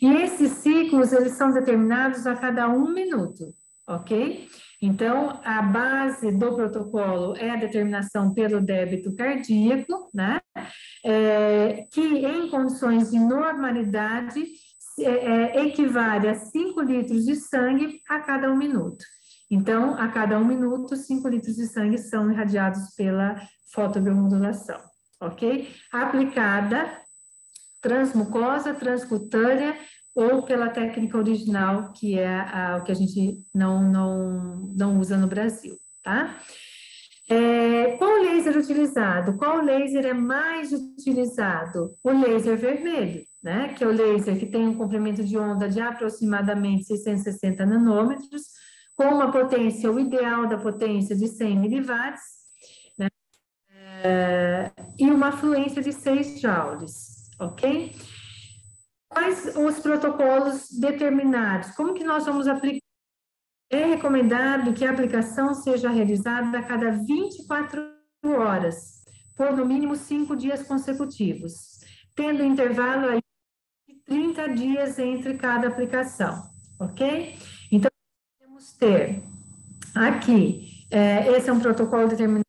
[0.00, 3.52] E esses ciclos, eles são determinados a cada um minuto,
[3.86, 4.48] ok?
[4.80, 10.40] Então, a base do protocolo é a determinação pelo débito cardíaco, né?
[11.04, 14.46] É, que em condições de normalidade
[15.00, 19.04] é, é, equivale a 5 litros de sangue a cada um minuto.
[19.50, 23.40] Então, a cada um minuto, 5 litros de sangue são irradiados pela
[23.72, 24.80] fotobiomodulação,
[25.20, 25.68] ok?
[25.92, 27.00] Aplicada
[27.80, 29.76] transmucosa, transcutânea
[30.14, 35.28] ou pela técnica original, que é o que a gente não, não, não usa no
[35.28, 36.36] Brasil, tá?
[37.30, 39.36] É, qual laser utilizado?
[39.36, 41.94] Qual laser é mais utilizado?
[42.02, 43.74] O laser vermelho, né?
[43.74, 48.42] Que é o laser que tem um comprimento de onda de aproximadamente 660 nanômetros,
[48.96, 52.37] com uma potência, o ideal da potência de 100 miliwatts?
[54.98, 57.94] E uma fluência de 6 joules ok?
[59.08, 61.70] Quais os protocolos determinados?
[61.70, 62.86] Como que nós vamos aplicar?
[63.70, 67.86] É recomendado que a aplicação seja realizada a cada 24
[68.24, 69.02] horas,
[69.36, 71.80] por no mínimo cinco dias consecutivos,
[72.14, 73.20] tendo intervalo aí
[73.86, 76.42] de 30 dias entre cada aplicação,
[76.80, 77.38] ok?
[77.70, 77.90] Então,
[78.42, 79.22] vamos ter
[79.94, 82.47] aqui, é, esse é um protocolo determinado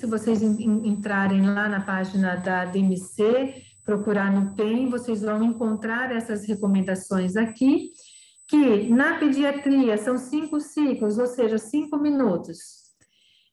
[0.00, 6.48] se vocês entrarem lá na página da DMC, procurar no PEN, vocês vão encontrar essas
[6.48, 7.90] recomendações aqui,
[8.48, 12.56] que na pediatria são cinco ciclos, ou seja, cinco minutos.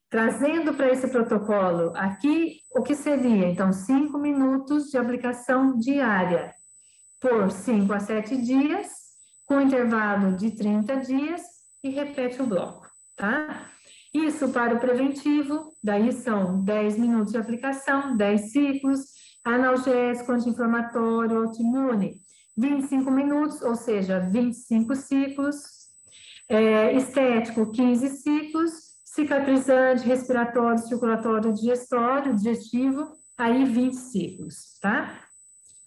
[0.09, 3.49] Trazendo para esse protocolo aqui, o que seria?
[3.49, 6.55] Então, cinco minutos de aplicação diária,
[7.19, 8.87] por cinco a sete dias,
[9.45, 11.41] com intervalo de 30 dias,
[11.83, 12.87] e repete o bloco,
[13.17, 13.69] tá?
[14.13, 18.99] Isso para o preventivo, daí são 10 minutos de aplicação, 10 ciclos,
[19.43, 22.21] analgésico, anti-inflamatório, autoimune,
[22.57, 25.57] 25 minutos, ou seja, 25 ciclos,
[26.49, 28.71] é, estético, 15 ciclos,
[29.03, 35.21] cicatrizante, respiratório, circulatório, digestório, digestivo, aí 20 ciclos, tá?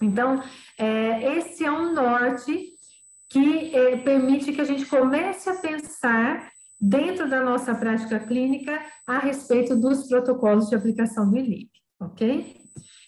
[0.01, 0.43] Então,
[0.79, 2.71] é, esse é um norte
[3.31, 6.51] que eh, permite que a gente comece a pensar
[6.81, 11.71] dentro da nossa prática clínica a respeito dos protocolos de aplicação do ILIP,
[12.01, 12.61] ok?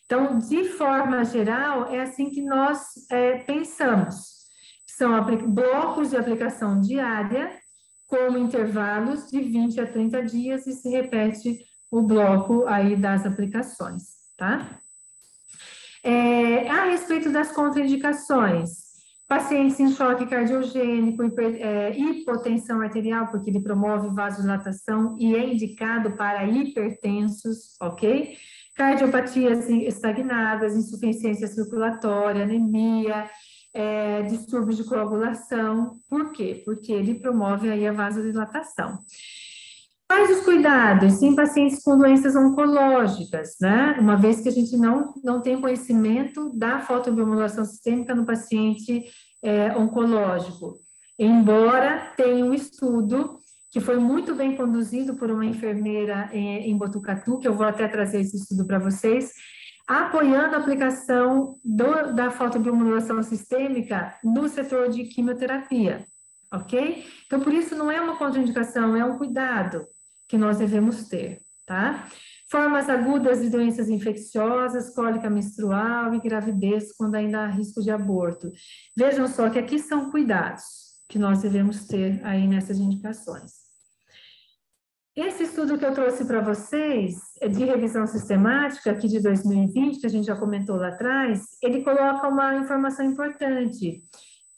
[0.05, 4.43] Então, de forma geral, é assim que nós é, pensamos.
[4.87, 7.59] São blocos de aplicação diária,
[8.07, 11.59] com intervalos de 20 a 30 dias, e se repete
[11.91, 14.03] o bloco aí das aplicações,
[14.37, 14.79] tá?
[16.05, 18.92] É, a respeito das contraindicações,
[19.33, 26.45] pacientes em choque cardiogênico, é, hipotensão arterial, porque ele promove vasodilatação e é indicado para
[26.45, 28.37] hipertensos, ok?
[28.77, 33.27] Cardiopatias estagnadas, insuficiência circulatória, anemia,
[33.73, 35.97] é, distúrbios de coagulação.
[36.11, 36.61] Por quê?
[36.63, 38.99] Porque ele promove aí a vasodilatação.
[40.13, 43.97] Quais os cuidados em pacientes com doenças oncológicas, né?
[43.99, 49.05] Uma vez que a gente não, não tem conhecimento da fotobiomodulação sistêmica no paciente
[49.43, 50.77] é, oncológico.
[51.19, 53.39] Embora tenha um estudo
[53.71, 57.89] que foi muito bem conduzido por uma enfermeira em, em Botucatu, que eu vou até
[57.89, 59.33] trazer esse estudo para vocês,
[59.89, 66.05] apoiando a aplicação do, da fotobiomodulação sistêmica no setor de quimioterapia,
[66.53, 67.03] ok?
[67.25, 69.87] Então, por isso, não é uma contraindicação, é um cuidado
[70.33, 72.09] que nós devemos ter, tá?
[72.51, 78.51] Formas agudas de doenças infecciosas, cólica menstrual e gravidez, quando ainda há risco de aborto.
[78.97, 80.63] Vejam só que aqui são cuidados
[81.07, 83.61] que nós devemos ter aí nessas indicações.
[85.15, 87.13] Esse estudo que eu trouxe para vocês,
[87.43, 91.85] é de revisão sistemática, aqui de 2020, que a gente já comentou lá atrás, ele
[91.85, 94.03] coloca uma informação importante,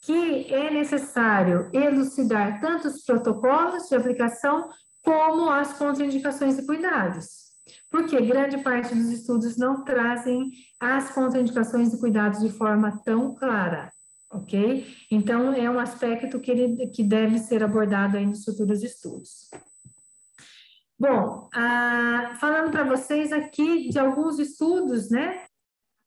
[0.02, 4.68] que é necessário elucidar tanto os protocolos de aplicação
[5.04, 7.44] como as contraindicações e cuidados.
[7.90, 10.50] Porque grande parte dos estudos não trazem
[10.80, 13.92] as contraindicações e cuidados de forma tão clara,
[14.30, 14.86] ok?
[15.10, 19.50] Então, é um aspecto que, ele, que deve ser abordado aí nos futuros estudos.
[20.98, 25.44] Bom, ah, falando para vocês aqui de alguns estudos, né,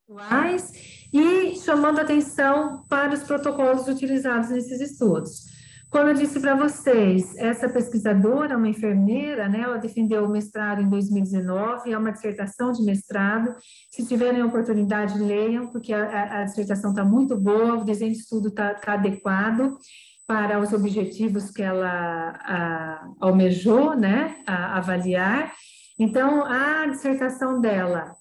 [0.10, 0.72] atuais
[1.14, 5.57] e chamando atenção para os protocolos utilizados nesses estudos.
[5.90, 10.90] Como eu disse para vocês, essa pesquisadora, uma enfermeira, né, ela defendeu o mestrado em
[10.90, 13.56] 2019, é uma dissertação de mestrado.
[13.90, 18.50] Se tiverem oportunidade, leiam, porque a, a, dissertação está muito boa, o desenho de estudo
[18.50, 19.78] está tá adequado
[20.28, 25.54] para os objetivos que ela a, almejou, né, a, avaliar.
[25.98, 28.14] Então, a dissertação dela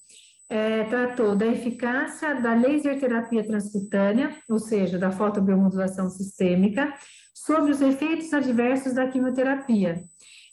[0.49, 6.95] é, tratou da eficácia da laser terapia transcutânea, ou seja, da fotobiomodulação sistêmica,
[7.37, 10.03] sobre os efeitos adversos da quimioterapia.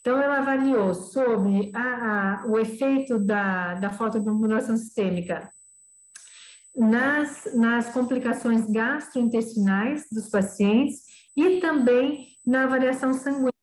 [0.02, 5.50] Então, ela avaliou sobre a, a, o efeito da, da fotobiomodulação sistêmica
[6.76, 11.04] nas, nas complicações gastrointestinais dos pacientes
[11.38, 13.54] e também na avaliação sanguínea,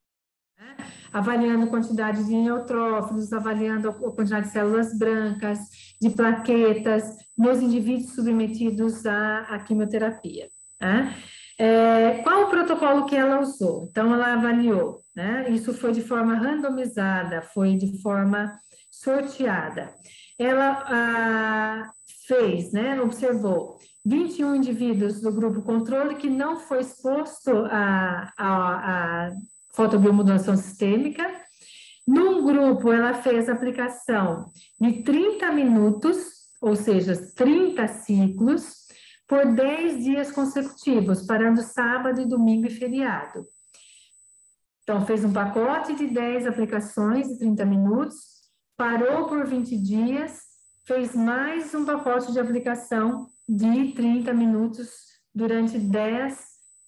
[0.58, 0.76] né?
[1.12, 5.58] avaliando quantidade de neutrófilos, avaliando a quantidade de células brancas,
[6.00, 10.48] de plaquetas, nos indivíduos submetidos à, à quimioterapia.
[10.80, 11.14] Né?
[11.62, 13.86] É, qual o protocolo que ela usou?
[13.90, 15.44] Então, ela avaliou, né?
[15.50, 18.58] Isso foi de forma randomizada, foi de forma
[18.90, 19.92] sorteada.
[20.38, 21.90] Ela ah,
[22.26, 22.98] fez, né?
[23.02, 29.30] Observou 21 indivíduos do grupo controle que não foi exposto à, à
[29.74, 31.30] fotobiomodulação sistêmica.
[32.08, 34.50] Num grupo, ela fez aplicação
[34.80, 36.16] de 30 minutos,
[36.58, 38.80] ou seja, 30 ciclos,
[39.30, 43.46] por 10 dias consecutivos, parando sábado, domingo e feriado.
[44.82, 48.16] Então, fez um pacote de 10 aplicações de 30 minutos,
[48.76, 50.40] parou por 20 dias,
[50.84, 54.90] fez mais um pacote de aplicação de 30 minutos
[55.32, 56.38] durante 10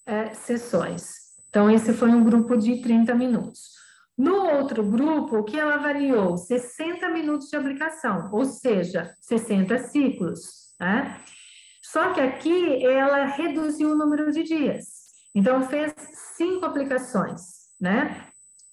[0.05, 1.13] é, sessões.
[1.49, 3.71] Então, esse foi um grupo de 30 minutos.
[4.19, 6.37] No outro grupo, o que ela avaliou?
[6.37, 10.75] 60 minutos de aplicação, ou seja, 60 ciclos.
[10.81, 11.23] Né?
[11.93, 14.87] Só que aqui ela reduziu o número de dias.
[15.35, 15.95] Então, fez
[16.39, 17.43] cinco aplicações,
[17.79, 18.29] né?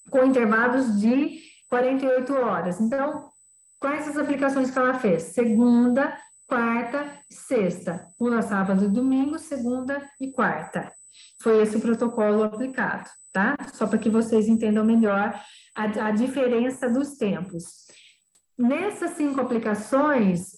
[0.10, 2.80] Com intervalos de 48 horas.
[2.80, 3.30] Então,
[3.78, 5.24] quais as aplicações que ela fez?
[5.24, 6.18] Segunda,
[6.48, 10.90] quarta, sexta, pula sábado e domingo, segunda e quarta.
[11.44, 13.54] Foi esse o protocolo aplicado, tá?
[13.74, 15.38] Só para que vocês entendam melhor
[15.76, 17.66] a, a diferença dos tempos.
[18.60, 20.51] Nessas cinco aplicações,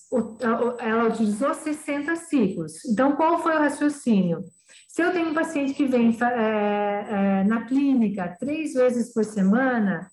[0.80, 2.84] ela utilizou 60 ciclos.
[2.86, 4.40] Então, qual foi o raciocínio?
[4.88, 10.10] Se eu tenho um paciente que vem é, é, na clínica três vezes por semana,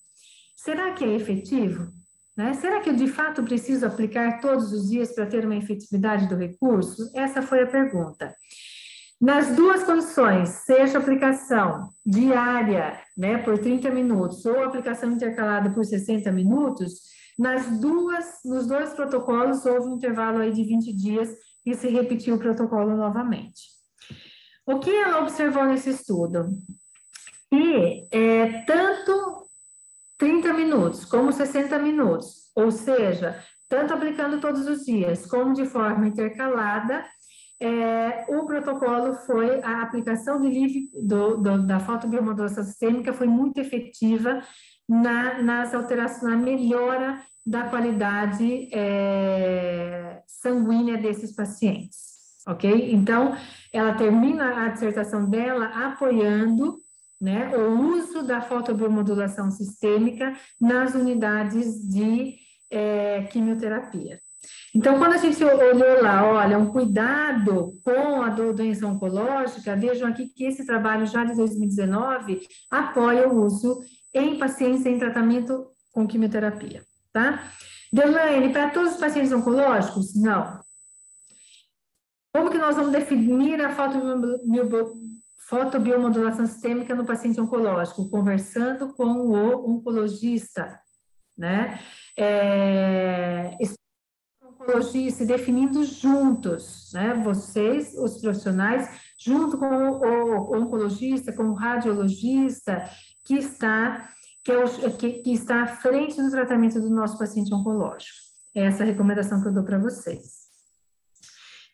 [0.55, 1.91] será que é efetivo?
[2.37, 2.53] Né?
[2.53, 6.37] Será que eu de fato preciso aplicar todos os dias para ter uma efetividade do
[6.37, 7.11] recurso?
[7.15, 8.35] Essa foi a pergunta.
[9.19, 16.31] Nas duas condições, seja aplicação diária, né, por 30 minutos, ou aplicação intercalada por 60
[16.31, 17.09] minutos,
[17.39, 21.31] nas duas, nos dois protocolos houve um intervalo aí de 20 dias
[21.65, 23.61] e se repetiu o protocolo novamente.
[24.67, 26.51] O que ela observou nesse estudo?
[27.51, 29.49] Que é, tanto
[30.19, 36.09] 30 minutos como 60 minutos, ou seja, tanto aplicando todos os dias como de forma
[36.09, 37.07] intercalada,
[37.61, 44.43] é, o protocolo foi a aplicação livre, do, do, da fotobiomodulação sistêmica foi muito efetiva
[44.89, 51.99] na, nas alterações, na melhora da qualidade é, sanguínea desses pacientes,
[52.47, 52.93] ok?
[52.93, 53.37] Então,
[53.73, 56.79] ela termina a dissertação dela apoiando
[57.21, 62.37] né, o uso da fotobiomodulação sistêmica nas unidades de
[62.71, 64.21] é, quimioterapia.
[64.75, 70.29] Então, quando a gente olhou lá, olha, um cuidado com a doença oncológica, vejam aqui
[70.29, 73.81] que esse trabalho já de 2019 apoia o uso
[74.19, 77.51] em pacientes em tratamento com quimioterapia, tá?
[77.93, 80.15] Delaine, para todos os pacientes oncológicos?
[80.15, 80.61] Não.
[82.33, 83.75] Como que nós vamos definir a
[85.49, 88.09] fotobiomodulação sistêmica no paciente oncológico?
[88.11, 90.79] Conversando com o oncologista,
[91.37, 91.81] né?
[92.17, 93.57] É,
[94.69, 97.15] oncologia se definindo juntos, né?
[97.15, 98.89] Vocês, os profissionais,
[99.19, 102.89] junto com o, oncologista, com o radiologista,
[103.29, 104.09] que está,
[104.43, 108.17] que, é o, que, que está à frente do tratamento do nosso paciente oncológico.
[108.57, 110.49] É essa a recomendação que eu dou para vocês.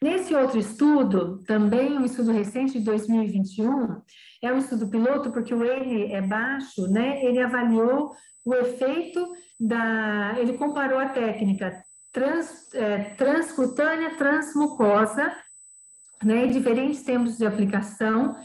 [0.02, 4.02] Nesse outro estudo, também um estudo recente de 2021,
[4.42, 7.24] é um estudo piloto porque o N é baixo, né?
[7.24, 8.12] Ele avaliou
[8.44, 9.24] o efeito
[9.58, 11.82] da, ele comparou a técnica
[12.12, 15.32] trans, é, transcutânea, transmucosa,
[16.22, 18.36] né, diferentes tempos de aplicação,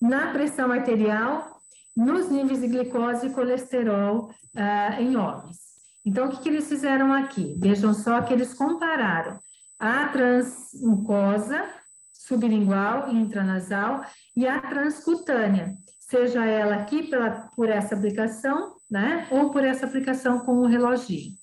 [0.00, 1.59] na pressão arterial,
[1.96, 5.58] nos níveis de glicose e colesterol uh, em homens.
[6.04, 7.54] Então, o que, que eles fizeram aqui?
[7.58, 9.38] Vejam só que eles compararam
[9.78, 11.64] a transmucosa,
[12.12, 14.04] sublingual e intranasal,
[14.36, 20.40] e a transcutânea, seja ela aqui pela, por essa aplicação, né, ou por essa aplicação
[20.40, 21.34] com o reloginho.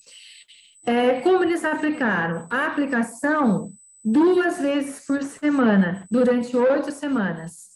[0.85, 2.47] É, como eles aplicaram?
[2.51, 3.71] A aplicação
[4.03, 7.67] duas vezes por semana, durante oito semanas.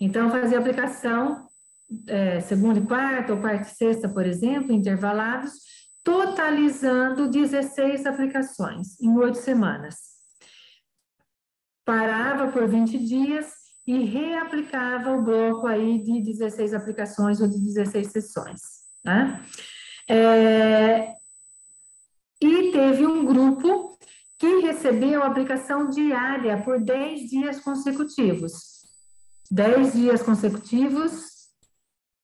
[0.00, 1.49] Então, fazia aplicação
[2.06, 5.52] é, segunda e quarta, ou quarta e sexta, por exemplo, intervalados,
[6.02, 9.96] totalizando 16 aplicações em oito semanas.
[11.84, 13.46] Parava por 20 dias
[13.86, 18.60] e reaplicava o bloco aí de 16 aplicações ou de 16 sessões.
[19.04, 19.42] Né?
[20.08, 21.14] É,
[22.40, 23.98] e teve um grupo
[24.38, 28.80] que recebeu aplicação diária por 10 dias consecutivos.
[29.50, 31.29] 10 dias consecutivos,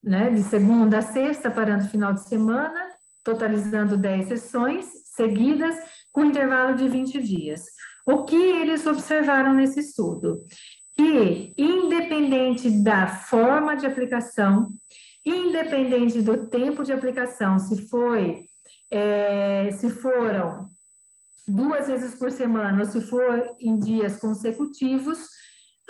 [0.07, 2.91] né, de segunda a sexta, parando no final de semana,
[3.25, 4.87] totalizando 10 sessões
[5.17, 5.75] seguidas,
[6.13, 7.65] com intervalo de 20 dias.
[8.07, 10.45] O que eles observaram nesse estudo?
[10.97, 14.71] Que, independente da forma de aplicação,
[15.25, 18.47] independente do tempo de aplicação, se foi
[18.91, 20.69] é, se foram
[21.47, 25.19] duas vezes por semana ou se for em dias consecutivos,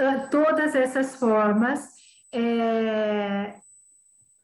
[0.00, 1.86] uh, todas essas formas
[2.32, 3.54] é,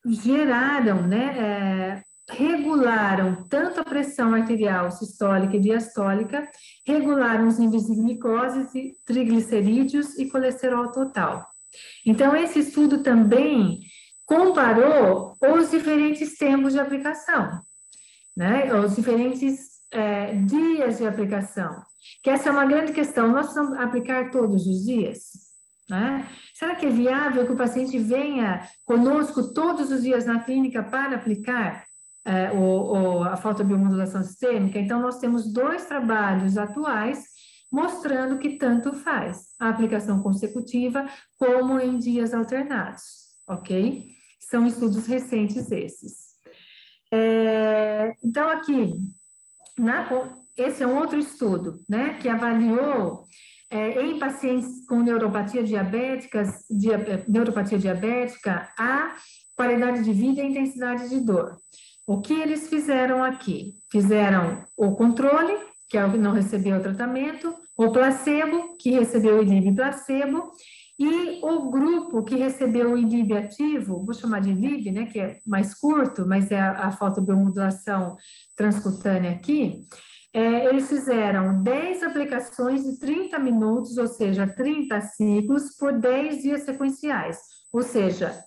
[0.04, 6.48] geraram, né, é, regularam tanto a pressão arterial sistólica e diastólica,
[6.86, 11.46] regularam os níveis de glicose, triglicerídeos e colesterol total.
[12.06, 13.80] Então, esse estudo também
[14.26, 17.60] comparou os diferentes tempos de aplicação
[18.36, 18.72] né?
[18.74, 21.82] Os diferentes é, dias de aplicação.
[22.22, 23.28] Que essa é uma grande questão.
[23.28, 25.30] Nós vamos aplicar todos os dias?
[25.92, 26.26] Né?
[26.54, 31.16] Será que é viável que o paciente venha conosco todos os dias na clínica para
[31.16, 31.84] aplicar
[32.24, 34.78] é, o, o, a fotobiomodulação sistêmica?
[34.78, 37.26] Então, nós temos dois trabalhos atuais
[37.70, 41.06] mostrando que tanto faz a aplicação consecutiva
[41.38, 43.02] como em dias alternados,
[43.46, 44.06] ok?
[44.40, 46.32] São estudos recentes esses.
[47.12, 48.94] É, então, aqui,
[49.78, 50.08] na,
[50.56, 53.26] esse é um outro estudo, né, que avaliou
[53.72, 59.16] é, em pacientes com neuropatia diabética, dia, é, neuropatia diabética, a
[59.56, 61.56] qualidade de vida e intensidade de dor.
[62.06, 63.74] O que eles fizeram aqui?
[63.90, 65.56] Fizeram o controle,
[65.88, 70.52] que é o que não recebeu o tratamento, o placebo, que recebeu o inib placebo,
[70.98, 75.38] e o grupo que recebeu o INIB ativo, vou chamar de INIB, né, que é
[75.46, 78.16] mais curto, mas é a, a fotobiomodulação
[78.54, 79.84] transcutânea aqui,
[80.34, 86.62] é, eles fizeram 10 aplicações de 30 minutos, ou seja, 30 ciclos, por 10 dias
[86.62, 87.38] sequenciais,
[87.72, 88.42] ou seja,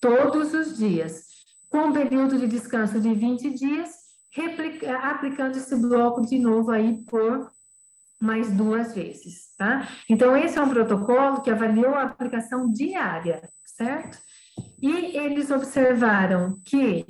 [0.00, 1.26] todos os dias,
[1.68, 3.90] com um período de descanso de 20 dias,
[5.02, 7.50] aplicando esse bloco de novo aí por
[8.20, 9.88] mais duas vezes, tá?
[10.08, 14.18] Então, esse é um protocolo que avaliou a aplicação diária, certo?
[14.80, 17.04] E eles observaram que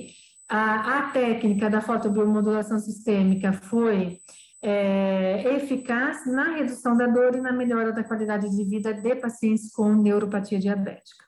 [0.48, 4.18] a, a técnica da fotobiomodulação sistêmica foi
[4.62, 9.70] é, eficaz na redução da dor e na melhora da qualidade de vida de pacientes
[9.72, 11.24] com neuropatia diabética.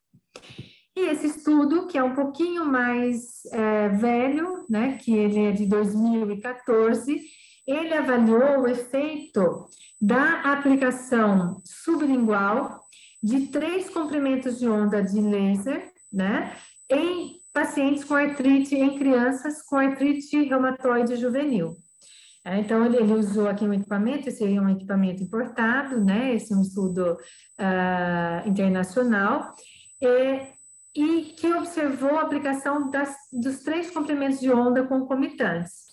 [0.97, 5.67] E esse estudo, que é um pouquinho mais é, velho, né, que ele é de
[5.67, 7.21] 2014,
[7.67, 9.67] ele avaliou o efeito
[10.01, 12.81] da aplicação sublingual
[13.23, 16.57] de três comprimentos de onda de laser, né,
[16.91, 21.77] em pacientes com artrite, em crianças com artrite reumatoide juvenil.
[22.45, 26.53] É, então, ele, ele, usou aqui um equipamento, esse é um equipamento importado, né, esse
[26.53, 29.55] é um estudo uh, internacional,
[30.01, 30.41] e,
[30.97, 35.91] e, que observou a aplicação das, dos três comprimentos de onda concomitantes.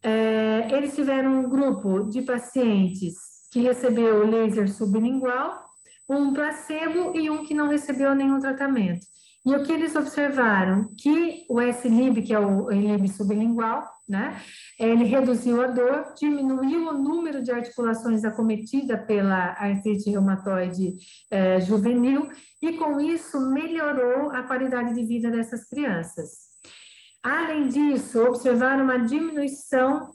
[0.00, 3.14] É, eles tiveram um grupo de pacientes
[3.50, 5.64] que recebeu laser sublingual,
[6.08, 9.04] um placebo e um que não recebeu nenhum tratamento.
[9.46, 10.94] E o que eles observaram?
[10.96, 14.40] Que o S-LIB, que é o LIB sublingual, né?
[14.78, 20.94] Ele reduziu a dor, diminuiu o número de articulações acometida pela artrite reumatoide
[21.30, 22.30] eh, juvenil
[22.62, 26.54] e, com isso, melhorou a qualidade de vida dessas crianças.
[27.22, 30.14] Além disso, observaram uma diminuição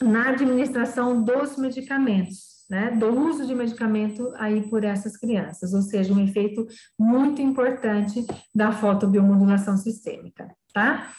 [0.00, 6.12] na administração dos medicamentos, né, do uso de medicamento aí por essas crianças, ou seja,
[6.12, 6.66] um efeito
[6.98, 11.12] muito importante da fotobiomodulação sistêmica, tá?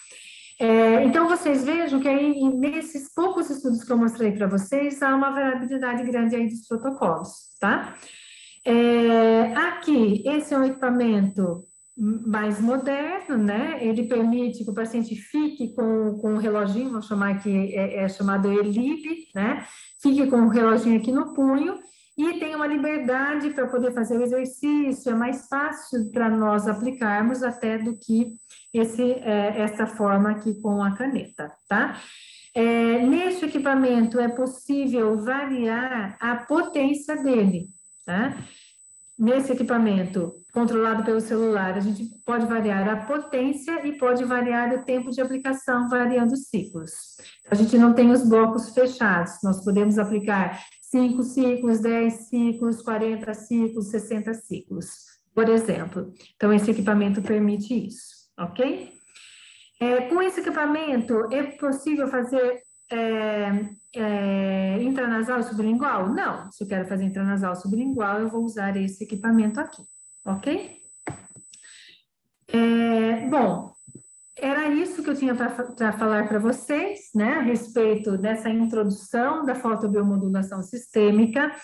[0.60, 5.14] É, então, vocês vejam que aí, nesses poucos estudos que eu mostrei para vocês, há
[5.14, 7.30] uma variabilidade grande aí dos protocolos,
[7.60, 7.96] tá?
[8.66, 11.66] É, aqui, esse é um equipamento
[11.98, 13.78] mais moderno, né?
[13.82, 18.10] Ele permite que o paciente fique com, com um reloginho, vamos chamar que é, é
[18.10, 19.66] chamado ELIB, né?
[20.02, 21.80] Fique com o reloginho aqui no punho
[22.18, 27.44] e tem uma liberdade para poder fazer o exercício, é mais fácil para nós aplicarmos
[27.44, 28.34] até do que
[28.74, 32.00] esse, é, essa forma aqui com a caneta, tá?
[32.54, 37.68] É, neste equipamento é possível variar a potência dele,
[38.06, 38.38] tá?
[39.18, 44.86] Nesse equipamento controlado pelo celular, a gente pode variar a potência e pode variar o
[44.86, 46.92] tempo de aplicação, variando os ciclos.
[47.52, 53.34] A gente não tem os blocos fechados, nós podemos aplicar 5 ciclos, 10 ciclos, 40
[53.34, 54.88] ciclos, 60 ciclos,
[55.36, 56.14] por exemplo.
[56.38, 58.94] Então, esse equipamento permite isso, ok?
[59.82, 66.14] É, com esse equipamento, é possível fazer é, é, intranasal sublingual?
[66.14, 66.50] Não.
[66.52, 69.84] Se eu quero fazer intranasal sublingual, eu vou usar esse equipamento aqui,
[70.26, 70.82] ok?
[72.48, 73.76] É, bom,
[74.38, 79.56] era isso que eu tinha para falar para vocês, né, a respeito dessa introdução da
[79.56, 81.56] fotobiomodulação sistêmica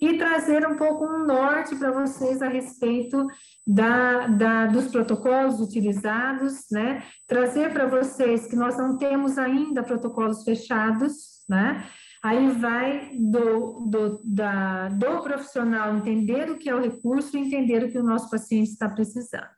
[0.00, 3.26] e trazer um pouco um norte para vocês a respeito
[3.66, 10.44] da, da, dos protocolos utilizados, né, trazer para vocês que nós não temos ainda protocolos
[10.44, 11.84] fechados, né,
[12.22, 17.84] aí vai do, do, da, do profissional entender o que é o recurso e entender
[17.84, 19.48] o que o nosso paciente está precisando,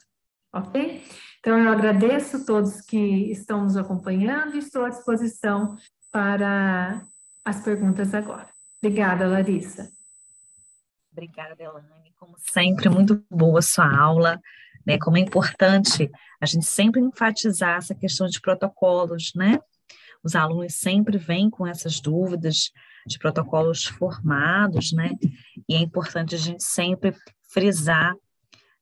[0.53, 1.03] ok?
[1.41, 5.77] Então, eu agradeço todos que estão nos acompanhando e estou à disposição
[6.13, 7.05] para
[7.45, 8.49] as perguntas agora.
[8.81, 9.91] Obrigada, Larissa.
[11.11, 12.13] Obrigada, Elane.
[12.17, 14.41] Como sempre, muito boa a sua aula.
[14.87, 14.99] Né?
[14.99, 16.09] Como é importante
[16.41, 19.59] a gente sempre enfatizar essa questão de protocolos, né?
[20.23, 22.71] Os alunos sempre vêm com essas dúvidas
[23.07, 25.11] de protocolos formados, né?
[25.69, 27.15] E é importante a gente sempre
[27.53, 28.15] frisar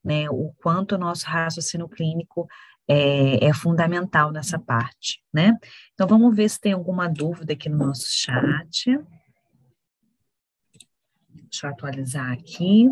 [0.05, 2.47] né, o quanto o nosso raciocínio clínico
[2.89, 5.57] é, é, fundamental nessa parte, né?
[5.95, 8.99] Então, vamos ver se tem alguma dúvida aqui no nosso chat.
[11.29, 12.89] Deixa eu atualizar aqui.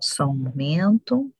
[0.00, 1.32] Só um momento.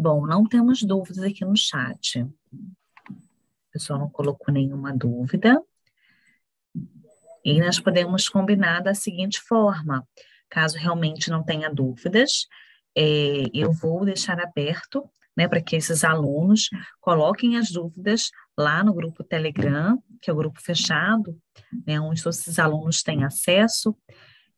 [0.00, 2.22] Bom, não temos dúvidas aqui no chat.
[2.22, 2.30] O
[3.72, 5.60] pessoal não colocou nenhuma dúvida.
[7.44, 10.06] E nós podemos combinar da seguinte forma:
[10.48, 12.46] caso realmente não tenha dúvidas,
[12.96, 15.02] é, eu vou deixar aberto
[15.36, 16.68] né, para que esses alunos
[17.00, 21.36] coloquem as dúvidas lá no grupo Telegram, que é o grupo fechado,
[21.84, 23.96] né, onde todos esses alunos têm acesso.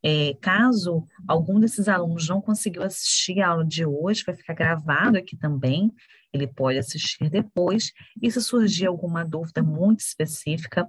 [0.02, 5.18] É, caso algum desses alunos não conseguiu assistir a aula de hoje, vai ficar gravado
[5.18, 5.92] aqui também,
[6.32, 7.92] ele pode assistir depois,
[8.22, 10.88] e se surgir alguma dúvida muito específica,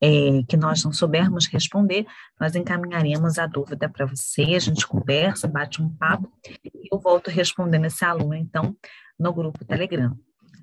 [0.00, 2.06] é, que nós não soubermos responder,
[2.40, 6.32] nós encaminharemos a dúvida para você, a gente conversa, bate um papo,
[6.64, 8.76] e eu volto respondendo esse aluno, então,
[9.18, 10.16] no grupo Telegram,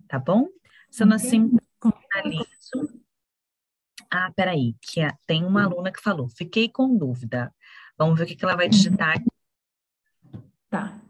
[0.07, 0.47] tá bom?
[0.89, 3.03] Sendo assim, finalizo.
[4.09, 7.53] Ah, peraí, que tem uma aluna que falou, fiquei com dúvida.
[7.97, 9.29] Vamos ver o que, ela vai digitar aqui.
[10.69, 11.01] Tá.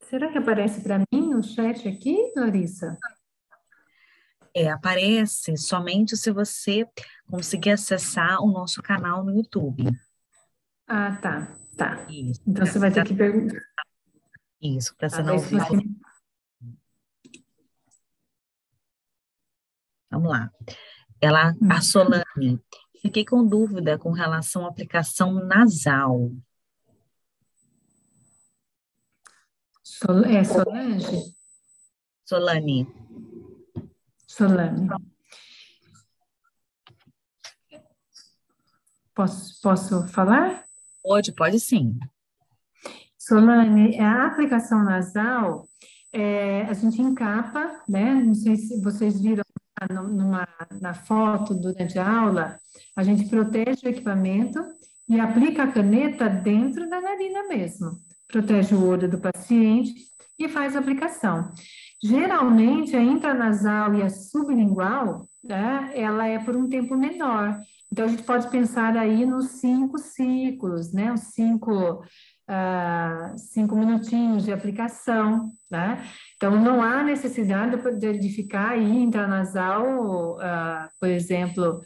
[0.00, 2.98] Será que aparece para mim no chat aqui, Larissa?
[4.54, 6.86] É, aparece somente se você
[7.26, 9.84] conseguir acessar o nosso canal no YouTube.
[10.86, 12.06] Ah, tá, tá.
[12.10, 12.42] Isso.
[12.46, 13.58] Então você vai ter que perguntar.
[14.60, 15.58] Isso, para você não ouvir.
[20.10, 20.52] Vamos lá.
[21.22, 21.80] Ela, a hum.
[21.80, 22.60] Solane,
[23.00, 26.32] fiquei com dúvida com relação à aplicação nasal.
[29.84, 31.36] Sol, é Solange?
[32.24, 32.92] Solane.
[34.26, 34.88] Solane.
[39.14, 40.64] Posso, posso falar?
[41.04, 42.00] Pode, pode sim.
[43.16, 45.68] Solane, a aplicação nasal,
[46.12, 48.14] é, a gente encapa, né?
[48.14, 49.44] Não sei se vocês viram
[49.90, 50.46] numa,
[50.80, 52.58] na foto durante a aula,
[52.96, 54.60] a gente protege o equipamento
[55.08, 57.90] e aplica a caneta dentro da narina mesmo.
[58.28, 59.92] Protege o olho do paciente
[60.38, 61.50] e faz a aplicação.
[62.02, 67.60] Geralmente, a intranasal e a sublingual, né, ela é por um tempo menor.
[67.92, 72.02] Então, a gente pode pensar aí nos cinco ciclos, né, os cinco
[72.48, 76.04] uh, cinco minutinhos de aplicação, né?
[76.36, 77.76] Então, não há necessidade
[78.18, 81.80] de ficar aí intranasal, uh, por exemplo,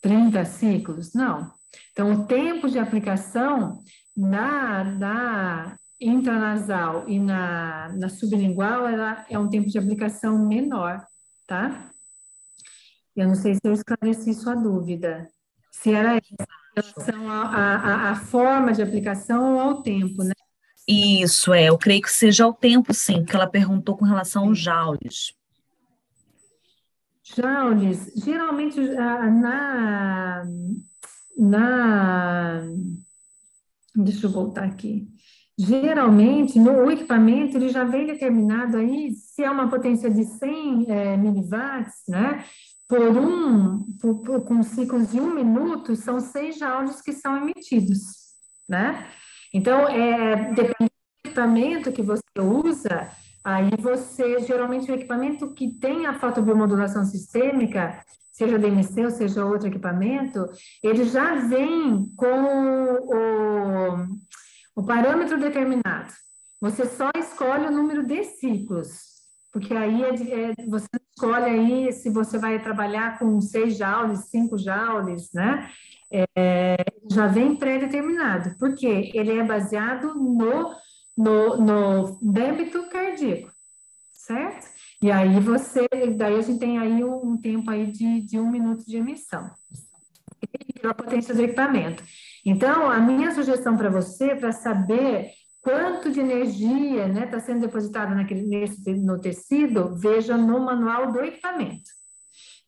[0.00, 1.52] 30 ciclos, não.
[1.92, 3.82] Então, o tempo de aplicação
[4.16, 11.06] na, na intranasal e na, na sublingual ela é um tempo de aplicação menor,
[11.46, 11.90] tá?
[13.14, 15.28] Eu não sei se eu esclareci sua dúvida.
[15.70, 20.32] Se era essa relação à, forma de aplicação ou ao tempo, né?
[20.86, 21.68] Isso, é.
[21.68, 25.34] Eu creio que seja ao tempo, sim, porque ela perguntou com relação aos joules.
[27.22, 30.44] Joules, geralmente na,
[31.38, 32.62] na.
[33.94, 35.08] Deixa eu voltar aqui.
[35.56, 41.16] Geralmente, no equipamento, ele já vem determinado aí, se é uma potência de 100 é,
[41.16, 42.44] miliwatts, né?
[42.92, 48.02] Por um, por, por, com ciclos de um minuto, são seis áudios que são emitidos,
[48.68, 49.08] né?
[49.54, 53.10] Então, é, dependendo do equipamento que você usa,
[53.42, 57.98] aí você, geralmente, o equipamento que tem a fotobiomodulação sistêmica,
[58.30, 60.44] seja DMC ou seja outro equipamento,
[60.82, 62.44] ele já vem com
[63.06, 64.06] o,
[64.76, 66.12] o parâmetro determinado.
[66.60, 69.12] Você só escolhe o número de ciclos
[69.52, 70.88] porque aí é, é, você
[71.22, 75.70] escolhe aí se você vai trabalhar com seis joules, cinco joules, né?
[76.10, 76.76] É,
[77.10, 80.74] já vem pré-determinado, porque ele é baseado no,
[81.16, 83.50] no, no débito cardíaco,
[84.10, 84.66] certo?
[85.00, 88.50] E aí você, daí a gente tem aí um, um tempo aí de, de um
[88.50, 89.50] minuto de emissão,
[90.80, 92.02] pela potência do equipamento.
[92.44, 95.30] Então, a minha sugestão para você, para saber
[95.62, 101.12] quanto de energia está né, tá sendo depositado naquele, nesse, no tecido, veja no manual
[101.12, 101.88] do equipamento.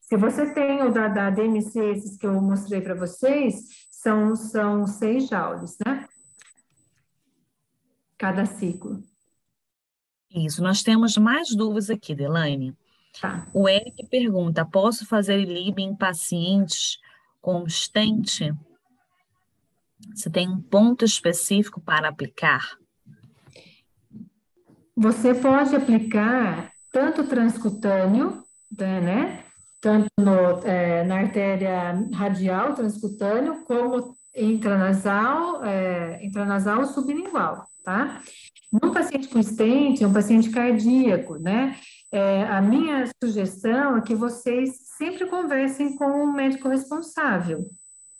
[0.00, 4.86] Se você tem o da, da DMC, esses que eu mostrei para vocês, são, são
[4.86, 6.06] seis joules, né?
[8.16, 9.02] Cada ciclo.
[10.30, 12.76] Isso, nós temos mais dúvidas aqui, Delaine.
[13.20, 13.46] Tá.
[13.52, 16.98] O Eric pergunta: posso fazer LIB em pacientes
[17.40, 18.52] com stent?
[20.14, 22.76] Você tem um ponto específico para aplicar?
[24.96, 28.44] Você pode aplicar tanto transcutâneo,
[28.78, 29.44] né, né?
[29.84, 38.22] tanto no, é, na artéria radial transcutâneo, como intranasal, é, intranasal sublingual, tá?
[38.72, 41.76] Num paciente com estente, um paciente cardíaco, né?
[42.10, 47.68] É, a minha sugestão é que vocês sempre conversem com o médico responsável,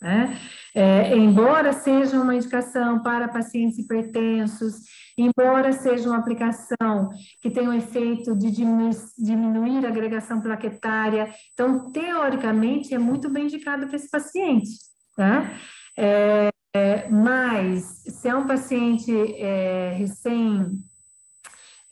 [0.04, 0.38] né?
[0.74, 4.82] É, embora seja uma indicação para pacientes hipertensos,
[5.16, 7.08] embora seja uma aplicação
[7.40, 13.86] que tem o efeito de diminuir, a agregação plaquetária, então, teoricamente, é muito bem indicado
[13.86, 14.70] para esse paciente,
[15.16, 15.54] tá?
[15.96, 20.84] É, é, mas, se é um paciente é, recém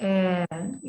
[0.03, 0.45] é,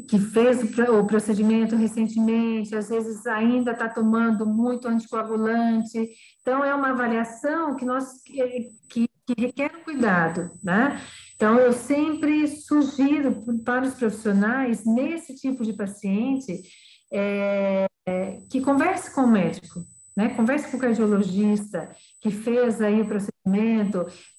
[0.07, 6.09] que fez o procedimento recentemente, às vezes ainda está tomando muito anticoagulante.
[6.41, 9.07] Então, é uma avaliação que, nós, que, que
[9.37, 10.99] requer cuidado, né?
[11.35, 16.63] Então, eu sempre sugiro para os profissionais, nesse tipo de paciente,
[17.11, 19.81] é, é, que converse com o médico,
[20.17, 20.29] né?
[20.29, 23.32] Converse com o cardiologista que fez aí o procedimento,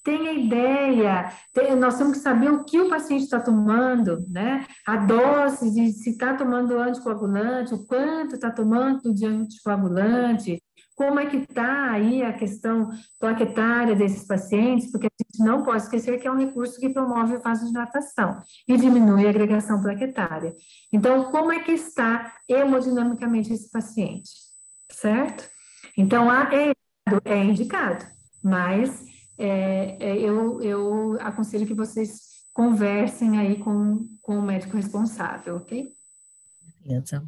[0.03, 4.67] tenha ideia, tem, nós temos que saber o que o paciente está tomando, né?
[4.87, 10.63] A dose de se está tomando anticoagulante, o quanto está tomando de anticoagulante,
[10.95, 15.83] como é que está aí a questão plaquetária desses pacientes, porque a gente não pode
[15.83, 20.55] esquecer que é um recurso que promove vasodilatação e diminui a agregação plaquetária.
[20.93, 24.31] Então, como é que está hemodinamicamente esse paciente,
[24.91, 25.49] certo?
[25.97, 26.73] Então, é,
[27.25, 28.05] é indicado,
[28.45, 29.07] mas
[29.39, 35.93] é, é, eu, eu aconselho que vocês conversem aí com, com o médico responsável, ok?
[36.81, 37.27] Beleza.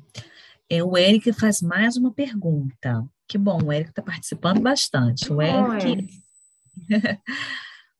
[0.68, 3.08] É, o Eric faz mais uma pergunta.
[3.26, 5.32] Que bom, o Eric está participando bastante.
[5.32, 6.22] O Eric.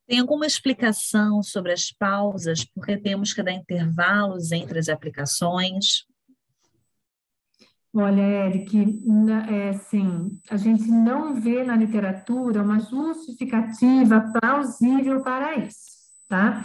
[0.07, 6.05] Tem alguma explicação sobre as pausas, porque temos que dar intervalos entre as aplicações?
[7.99, 9.01] Olha, Eric,
[9.49, 15.81] é, assim, a gente não vê na literatura uma justificativa plausível para isso,
[16.29, 16.63] tá?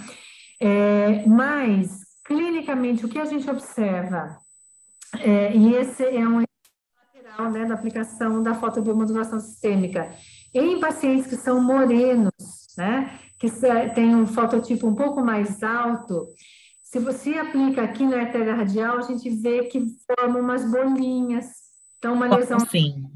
[0.59, 4.39] É, mas, clinicamente, o que a gente observa,
[5.19, 6.43] é, e esse é um
[7.15, 10.13] lateral né, da aplicação da fotobiomodulação sistêmica,
[10.53, 13.49] em pacientes que são morenos, né, que
[13.95, 16.27] têm um fototipo um pouco mais alto,
[16.91, 21.45] se você aplica aqui na artéria radial, a gente vê que forma umas bolinhas.
[21.97, 22.59] Então, uma lesão.
[22.59, 23.09] Sim.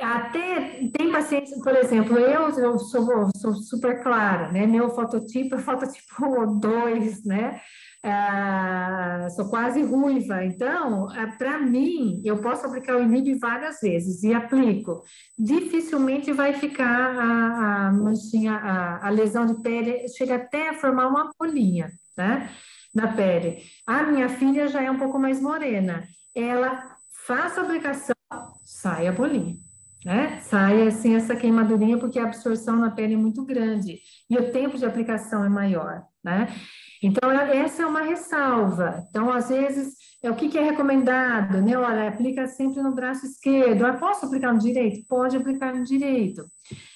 [0.00, 4.64] Até tem pacientes, por exemplo, eu, eu sou, sou super clara, né?
[4.64, 7.60] Meu fototipo é fototipo 2, né?
[8.02, 10.44] Ah, sou quase ruiva.
[10.44, 15.02] Então, ah, para mim, eu posso aplicar o inib várias vezes e aplico.
[15.36, 21.08] Dificilmente vai ficar a, a manchinha, a, a lesão de pele, chega até a formar
[21.08, 22.48] uma bolinha, né?
[22.94, 23.62] Na pele.
[23.84, 26.06] A minha filha já é um pouco mais morena.
[26.34, 26.96] Ela
[27.26, 28.14] faz a aplicação,
[28.64, 29.67] sai a bolinha.
[30.04, 30.38] Né?
[30.40, 33.98] Sai assim essa queimadurinha porque a absorção na pele é muito grande
[34.30, 36.48] e o tempo de aplicação é maior, né?
[37.02, 39.04] Então, é, essa é uma ressalva.
[39.08, 41.76] Então, às vezes, é o que, que é recomendado, né?
[41.76, 43.86] Olha, aplica sempre no braço esquerdo.
[43.86, 45.06] Ah, posso aplicar no direito?
[45.08, 46.44] Pode aplicar no direito.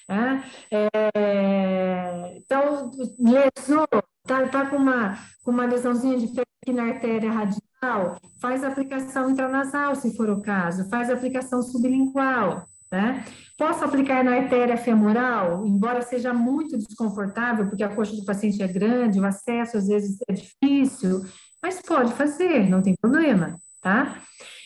[0.09, 0.45] Né?
[0.71, 3.87] É, então, lesou,
[4.27, 9.31] tá, tá com, uma, com uma lesãozinha de pele aqui na artéria radial, faz aplicação
[9.31, 12.67] intranasal, se for o caso, faz aplicação sublingual.
[12.93, 13.25] Né?
[13.57, 18.69] Posso aplicar na artéria femoral, embora seja muito desconfortável, porque a coxa do paciente é
[18.69, 21.25] grande, o acesso às vezes é difícil,
[21.63, 24.23] mas pode fazer, não tem problema, tá?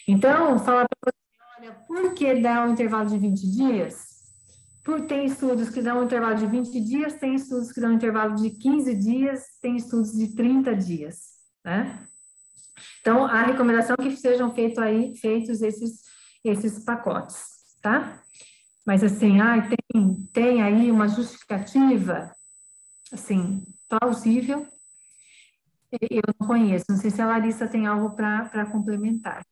[0.09, 4.17] Então, falar para você, olha, por que dar um intervalo de 20 dias?
[4.85, 7.95] Por, tem estudos que dão um intervalo de 20 dias, tem estudos que dão um
[7.95, 11.19] intervalo de 15 dias, tem estudos de 30 dias,
[11.65, 12.05] né?
[13.01, 16.01] Então, a recomendação é que sejam feito aí, feitos esses,
[16.45, 17.56] esses pacotes
[17.87, 18.21] tá?
[18.85, 22.33] Mas assim, ah, tem, tem aí uma justificativa,
[23.13, 24.67] assim, plausível,
[26.11, 26.85] eu não conheço.
[26.89, 29.47] Não sei se a Larissa tem algo para complementar.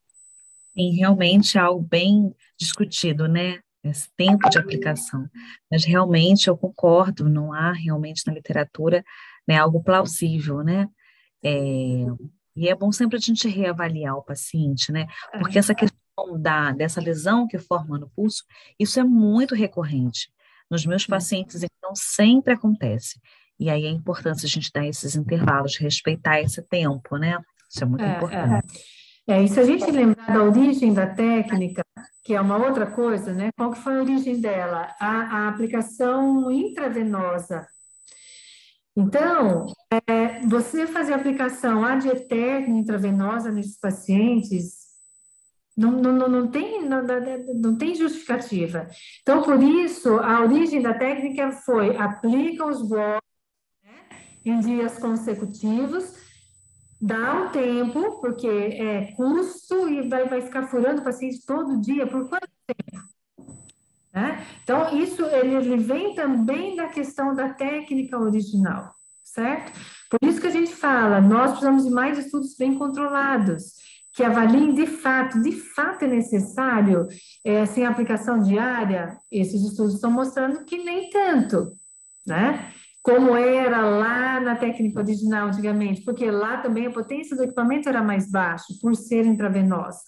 [0.76, 3.60] Sim, realmente é algo bem discutido, né?
[3.84, 5.28] Esse tempo de aplicação.
[5.70, 9.04] Mas realmente eu concordo, não há realmente na literatura
[9.46, 10.88] né, algo plausível, né?
[11.40, 12.06] É,
[12.56, 15.06] e é bom sempre a gente reavaliar o paciente, né?
[15.38, 16.03] Porque essa questão
[16.38, 18.44] da, dessa lesão que forma no pulso,
[18.78, 20.30] isso é muito recorrente.
[20.70, 23.20] Nos meus pacientes, então, sempre acontece.
[23.58, 27.38] E aí é importante a gente dar esses intervalos, respeitar esse tempo, né?
[27.70, 28.16] Isso é muito é, é.
[28.16, 28.80] importante.
[29.28, 29.34] É.
[29.34, 31.82] é, e se a gente lembrar da origem da técnica,
[32.24, 33.50] que é uma outra coisa, né?
[33.56, 34.94] Qual que foi a origem dela?
[34.98, 37.66] A, a aplicação intravenosa.
[38.96, 39.66] Então,
[40.08, 44.83] é, você fazer a aplicação ad eterno intravenosa nesses pacientes
[45.76, 47.02] não, não, não, tem, não,
[47.54, 48.88] não tem justificativa.
[49.22, 53.20] Então, por isso, a origem da técnica foi aplica os blocos
[53.82, 53.92] né,
[54.44, 56.14] em dias consecutivos,
[57.00, 61.80] dá o um tempo, porque é custo e vai, vai ficar furando o paciente todo
[61.80, 63.04] dia, por quanto tempo?
[64.12, 64.46] Né?
[64.62, 68.94] Então, isso ele, ele vem também da questão da técnica original,
[69.24, 69.72] certo?
[70.08, 73.82] Por isso que a gente fala, nós precisamos de mais estudos bem controlados
[74.14, 77.06] que avaliem de fato, de fato é necessário,
[77.44, 81.72] é, sem aplicação diária, esses estudos estão mostrando que nem tanto,
[82.26, 82.72] né?
[83.04, 88.02] como era lá na técnica original antigamente, porque lá também a potência do equipamento era
[88.02, 90.00] mais baixa, por ser intravenosa.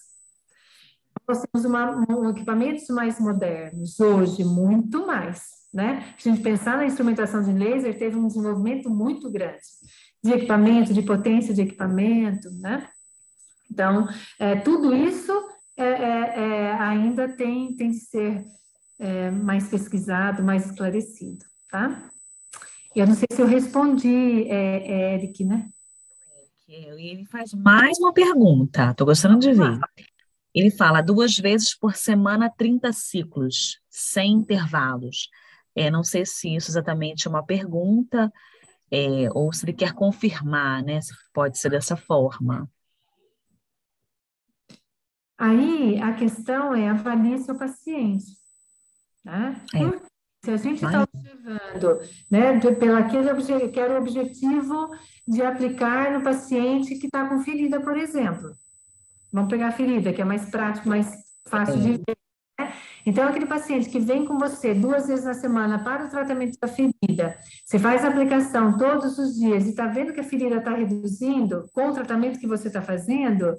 [1.29, 5.43] Nós temos uma, um, equipamentos mais modernos, hoje, muito mais,
[5.75, 6.15] né?
[6.17, 9.61] Se a gente pensar na instrumentação de laser, teve um desenvolvimento muito grande
[10.25, 12.89] de equipamento, de potência de equipamento, né?
[13.77, 14.09] Então,
[14.39, 15.31] é, tudo isso
[15.77, 18.43] é, é, é ainda tem, tem de ser
[18.99, 22.11] é, mais pesquisado, mais esclarecido, tá?
[22.95, 25.68] Eu não sei se eu respondi, é, Eric, né?
[26.66, 29.79] Ele faz mais uma pergunta, estou gostando de ver.
[30.55, 35.29] Ele fala duas vezes por semana, 30 ciclos, sem intervalos.
[35.74, 38.33] É, não sei se isso exatamente é uma pergunta,
[38.91, 40.99] é, ou se ele quer confirmar, né?
[41.03, 42.66] Se pode ser dessa forma.
[45.39, 48.26] Aí a questão é avalie seu paciente.
[49.24, 49.61] Né?
[49.74, 50.07] É.
[50.45, 54.91] Se a gente está observando, né, pelo aquele que era o objetivo
[55.26, 58.53] de aplicar no paciente que está com ferida, por exemplo.
[59.32, 61.12] Vamos pegar a ferida, que é mais prático, mais
[61.49, 61.78] fácil é.
[61.78, 62.16] de ver.
[62.59, 62.72] Né?
[63.05, 66.68] Então, aquele paciente que vem com você duas vezes na semana para o tratamento da
[66.68, 70.70] ferida, você faz a aplicação todos os dias e está vendo que a ferida está
[70.70, 73.57] reduzindo com o tratamento que você está fazendo,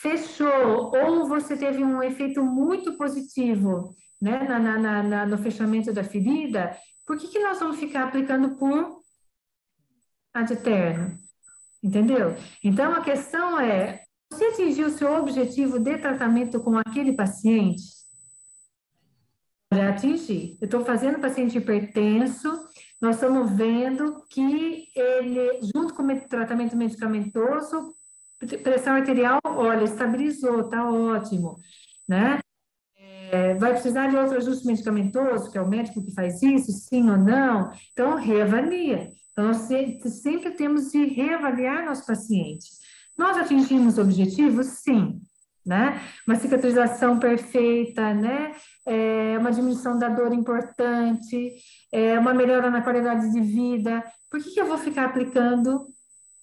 [0.00, 6.04] fechou, ou você teve um efeito muito positivo né, na, na, na, no fechamento da
[6.04, 6.76] ferida,
[7.06, 9.00] por que, que nós vamos ficar aplicando por
[10.34, 11.16] ad eterno?
[11.82, 12.34] Entendeu?
[12.62, 17.84] Então, a questão é, você atingiu o seu objetivo de tratamento com aquele paciente?
[19.72, 20.56] Já atingi.
[20.60, 22.48] Eu estou fazendo paciente hipertenso,
[23.00, 27.95] nós estamos vendo que ele, junto com o tratamento medicamentoso,
[28.62, 31.58] pressão arterial, olha, estabilizou, está ótimo,
[32.08, 32.38] né?
[33.30, 37.10] É, vai precisar de outro ajuste medicamentoso, que é o médico que faz isso, sim
[37.10, 37.72] ou não?
[37.92, 39.10] Então, reavalia.
[39.32, 42.68] Então, sempre temos de reavaliar nosso paciente.
[43.18, 44.62] Nós atingimos o objetivo?
[44.62, 45.20] Sim.
[45.64, 46.00] Né?
[46.26, 48.54] Uma cicatrização perfeita, né?
[48.86, 51.56] É uma diminuição da dor importante,
[51.90, 54.04] é uma melhora na qualidade de vida.
[54.30, 55.88] Por que, que eu vou ficar aplicando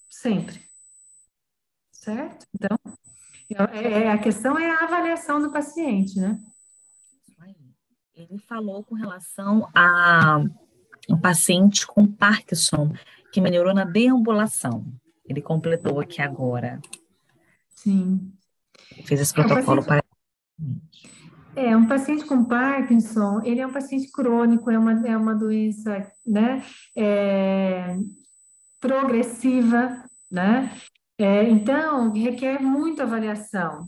[0.10, 0.62] sempre?
[2.04, 2.46] Certo?
[2.54, 2.78] Então,
[3.72, 6.38] é, é a questão é a avaliação do paciente, né?
[8.14, 10.44] Ele falou com relação a
[11.10, 12.92] um paciente com Parkinson
[13.32, 14.86] que melhorou na deambulação.
[15.26, 16.82] Ele completou aqui agora.
[17.70, 18.34] Sim.
[19.06, 20.04] Fez esse protocolo é um paciente,
[21.56, 21.64] para.
[21.64, 26.12] É, um paciente com Parkinson, ele é um paciente crônico, é uma, é uma doença,
[26.26, 26.64] né,
[26.98, 27.98] é,
[28.82, 30.70] progressiva, né,
[31.18, 33.88] é, então requer muita avaliação.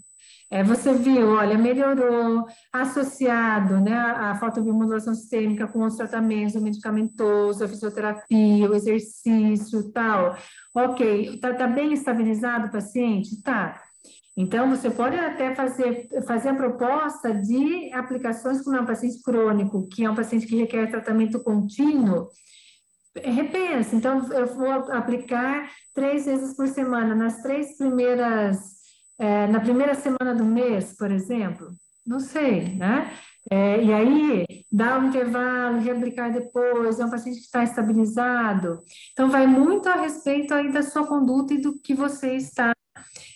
[0.51, 7.63] É, você viu, olha, melhorou, associado né, a fotobiomodulação sistêmica com os tratamentos, o medicamentoso,
[7.63, 10.37] a fisioterapia, o exercício tal.
[10.73, 13.41] Ok, está tá bem estabilizado o paciente?
[13.41, 13.81] Tá.
[14.37, 20.03] Então, você pode até fazer, fazer a proposta de aplicações com um paciente crônico, que
[20.03, 22.27] é um paciente que requer tratamento contínuo,
[23.15, 23.95] repensa.
[23.95, 28.75] Então, eu vou aplicar três vezes por semana, nas três primeiras
[29.17, 31.73] é, na primeira semana do mês, por exemplo?
[32.05, 33.11] Não sei, né?
[33.49, 38.83] É, e aí, dá um intervalo, reaplicar depois, é um paciente que está estabilizado.
[39.11, 42.73] Então, vai muito a respeito aí da sua conduta e do que você está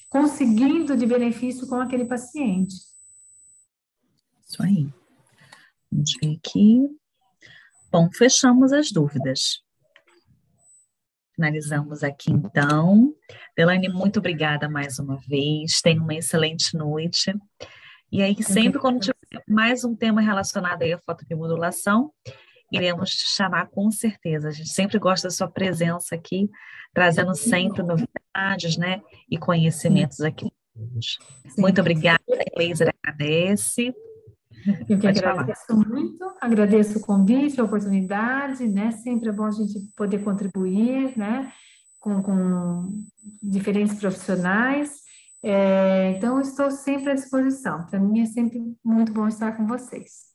[0.09, 2.75] conseguindo de benefício com aquele paciente.
[4.47, 4.91] Isso aí.
[5.91, 6.89] Vamos ver aqui.
[7.91, 9.63] Bom, fechamos as dúvidas.
[11.39, 13.15] Finalizamos aqui então.
[13.55, 15.79] Delane, muito obrigada mais uma vez.
[15.81, 17.33] Tenha uma excelente noite.
[18.11, 19.15] E aí, sempre quando tiver
[19.47, 22.11] mais um tema relacionado aí à fotobiomodulação,
[22.69, 24.49] iremos te chamar com certeza.
[24.49, 26.49] A gente sempre gosta da sua presença aqui,
[26.93, 29.01] trazendo sempre novidades, né?
[29.31, 30.51] E conhecimentos aqui.
[31.57, 32.19] Muito obrigada,
[32.57, 33.95] Laser agradece.
[34.68, 35.88] Eu que Pode agradeço falar.
[35.88, 38.91] muito, agradeço o convite, a oportunidade, né?
[38.91, 41.51] Sempre é bom a gente poder contribuir, né?
[41.99, 43.03] Com, com
[43.41, 44.99] diferentes profissionais.
[45.41, 47.86] É, então, estou sempre à disposição.
[47.86, 50.30] Para mim é sempre muito bom estar com vocês.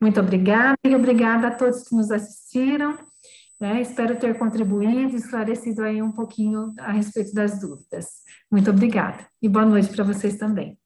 [0.00, 2.98] Muito obrigada e obrigada a todos que nos assistiram.
[3.60, 3.82] Né?
[3.82, 8.06] Espero ter contribuído, esclarecido aí um pouquinho a respeito das dúvidas.
[8.50, 10.79] Muito obrigada e boa noite para vocês também.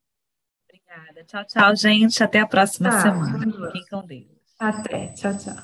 [0.95, 1.25] Obrigada.
[1.27, 2.23] Tchau, tchau, gente.
[2.23, 3.53] Até a próxima tchau, semana.
[3.67, 4.25] Fiquem com Deus.
[4.59, 5.09] Até.
[5.09, 5.55] Tchau, tchau.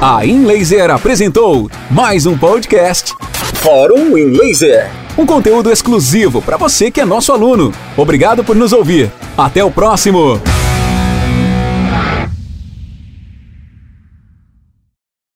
[0.00, 3.14] A InLaser apresentou mais um podcast
[3.54, 4.90] Fórum InLaser.
[5.16, 7.72] um conteúdo exclusivo para você que é nosso aluno.
[7.96, 9.10] Obrigado por nos ouvir.
[9.36, 10.40] Até o próximo!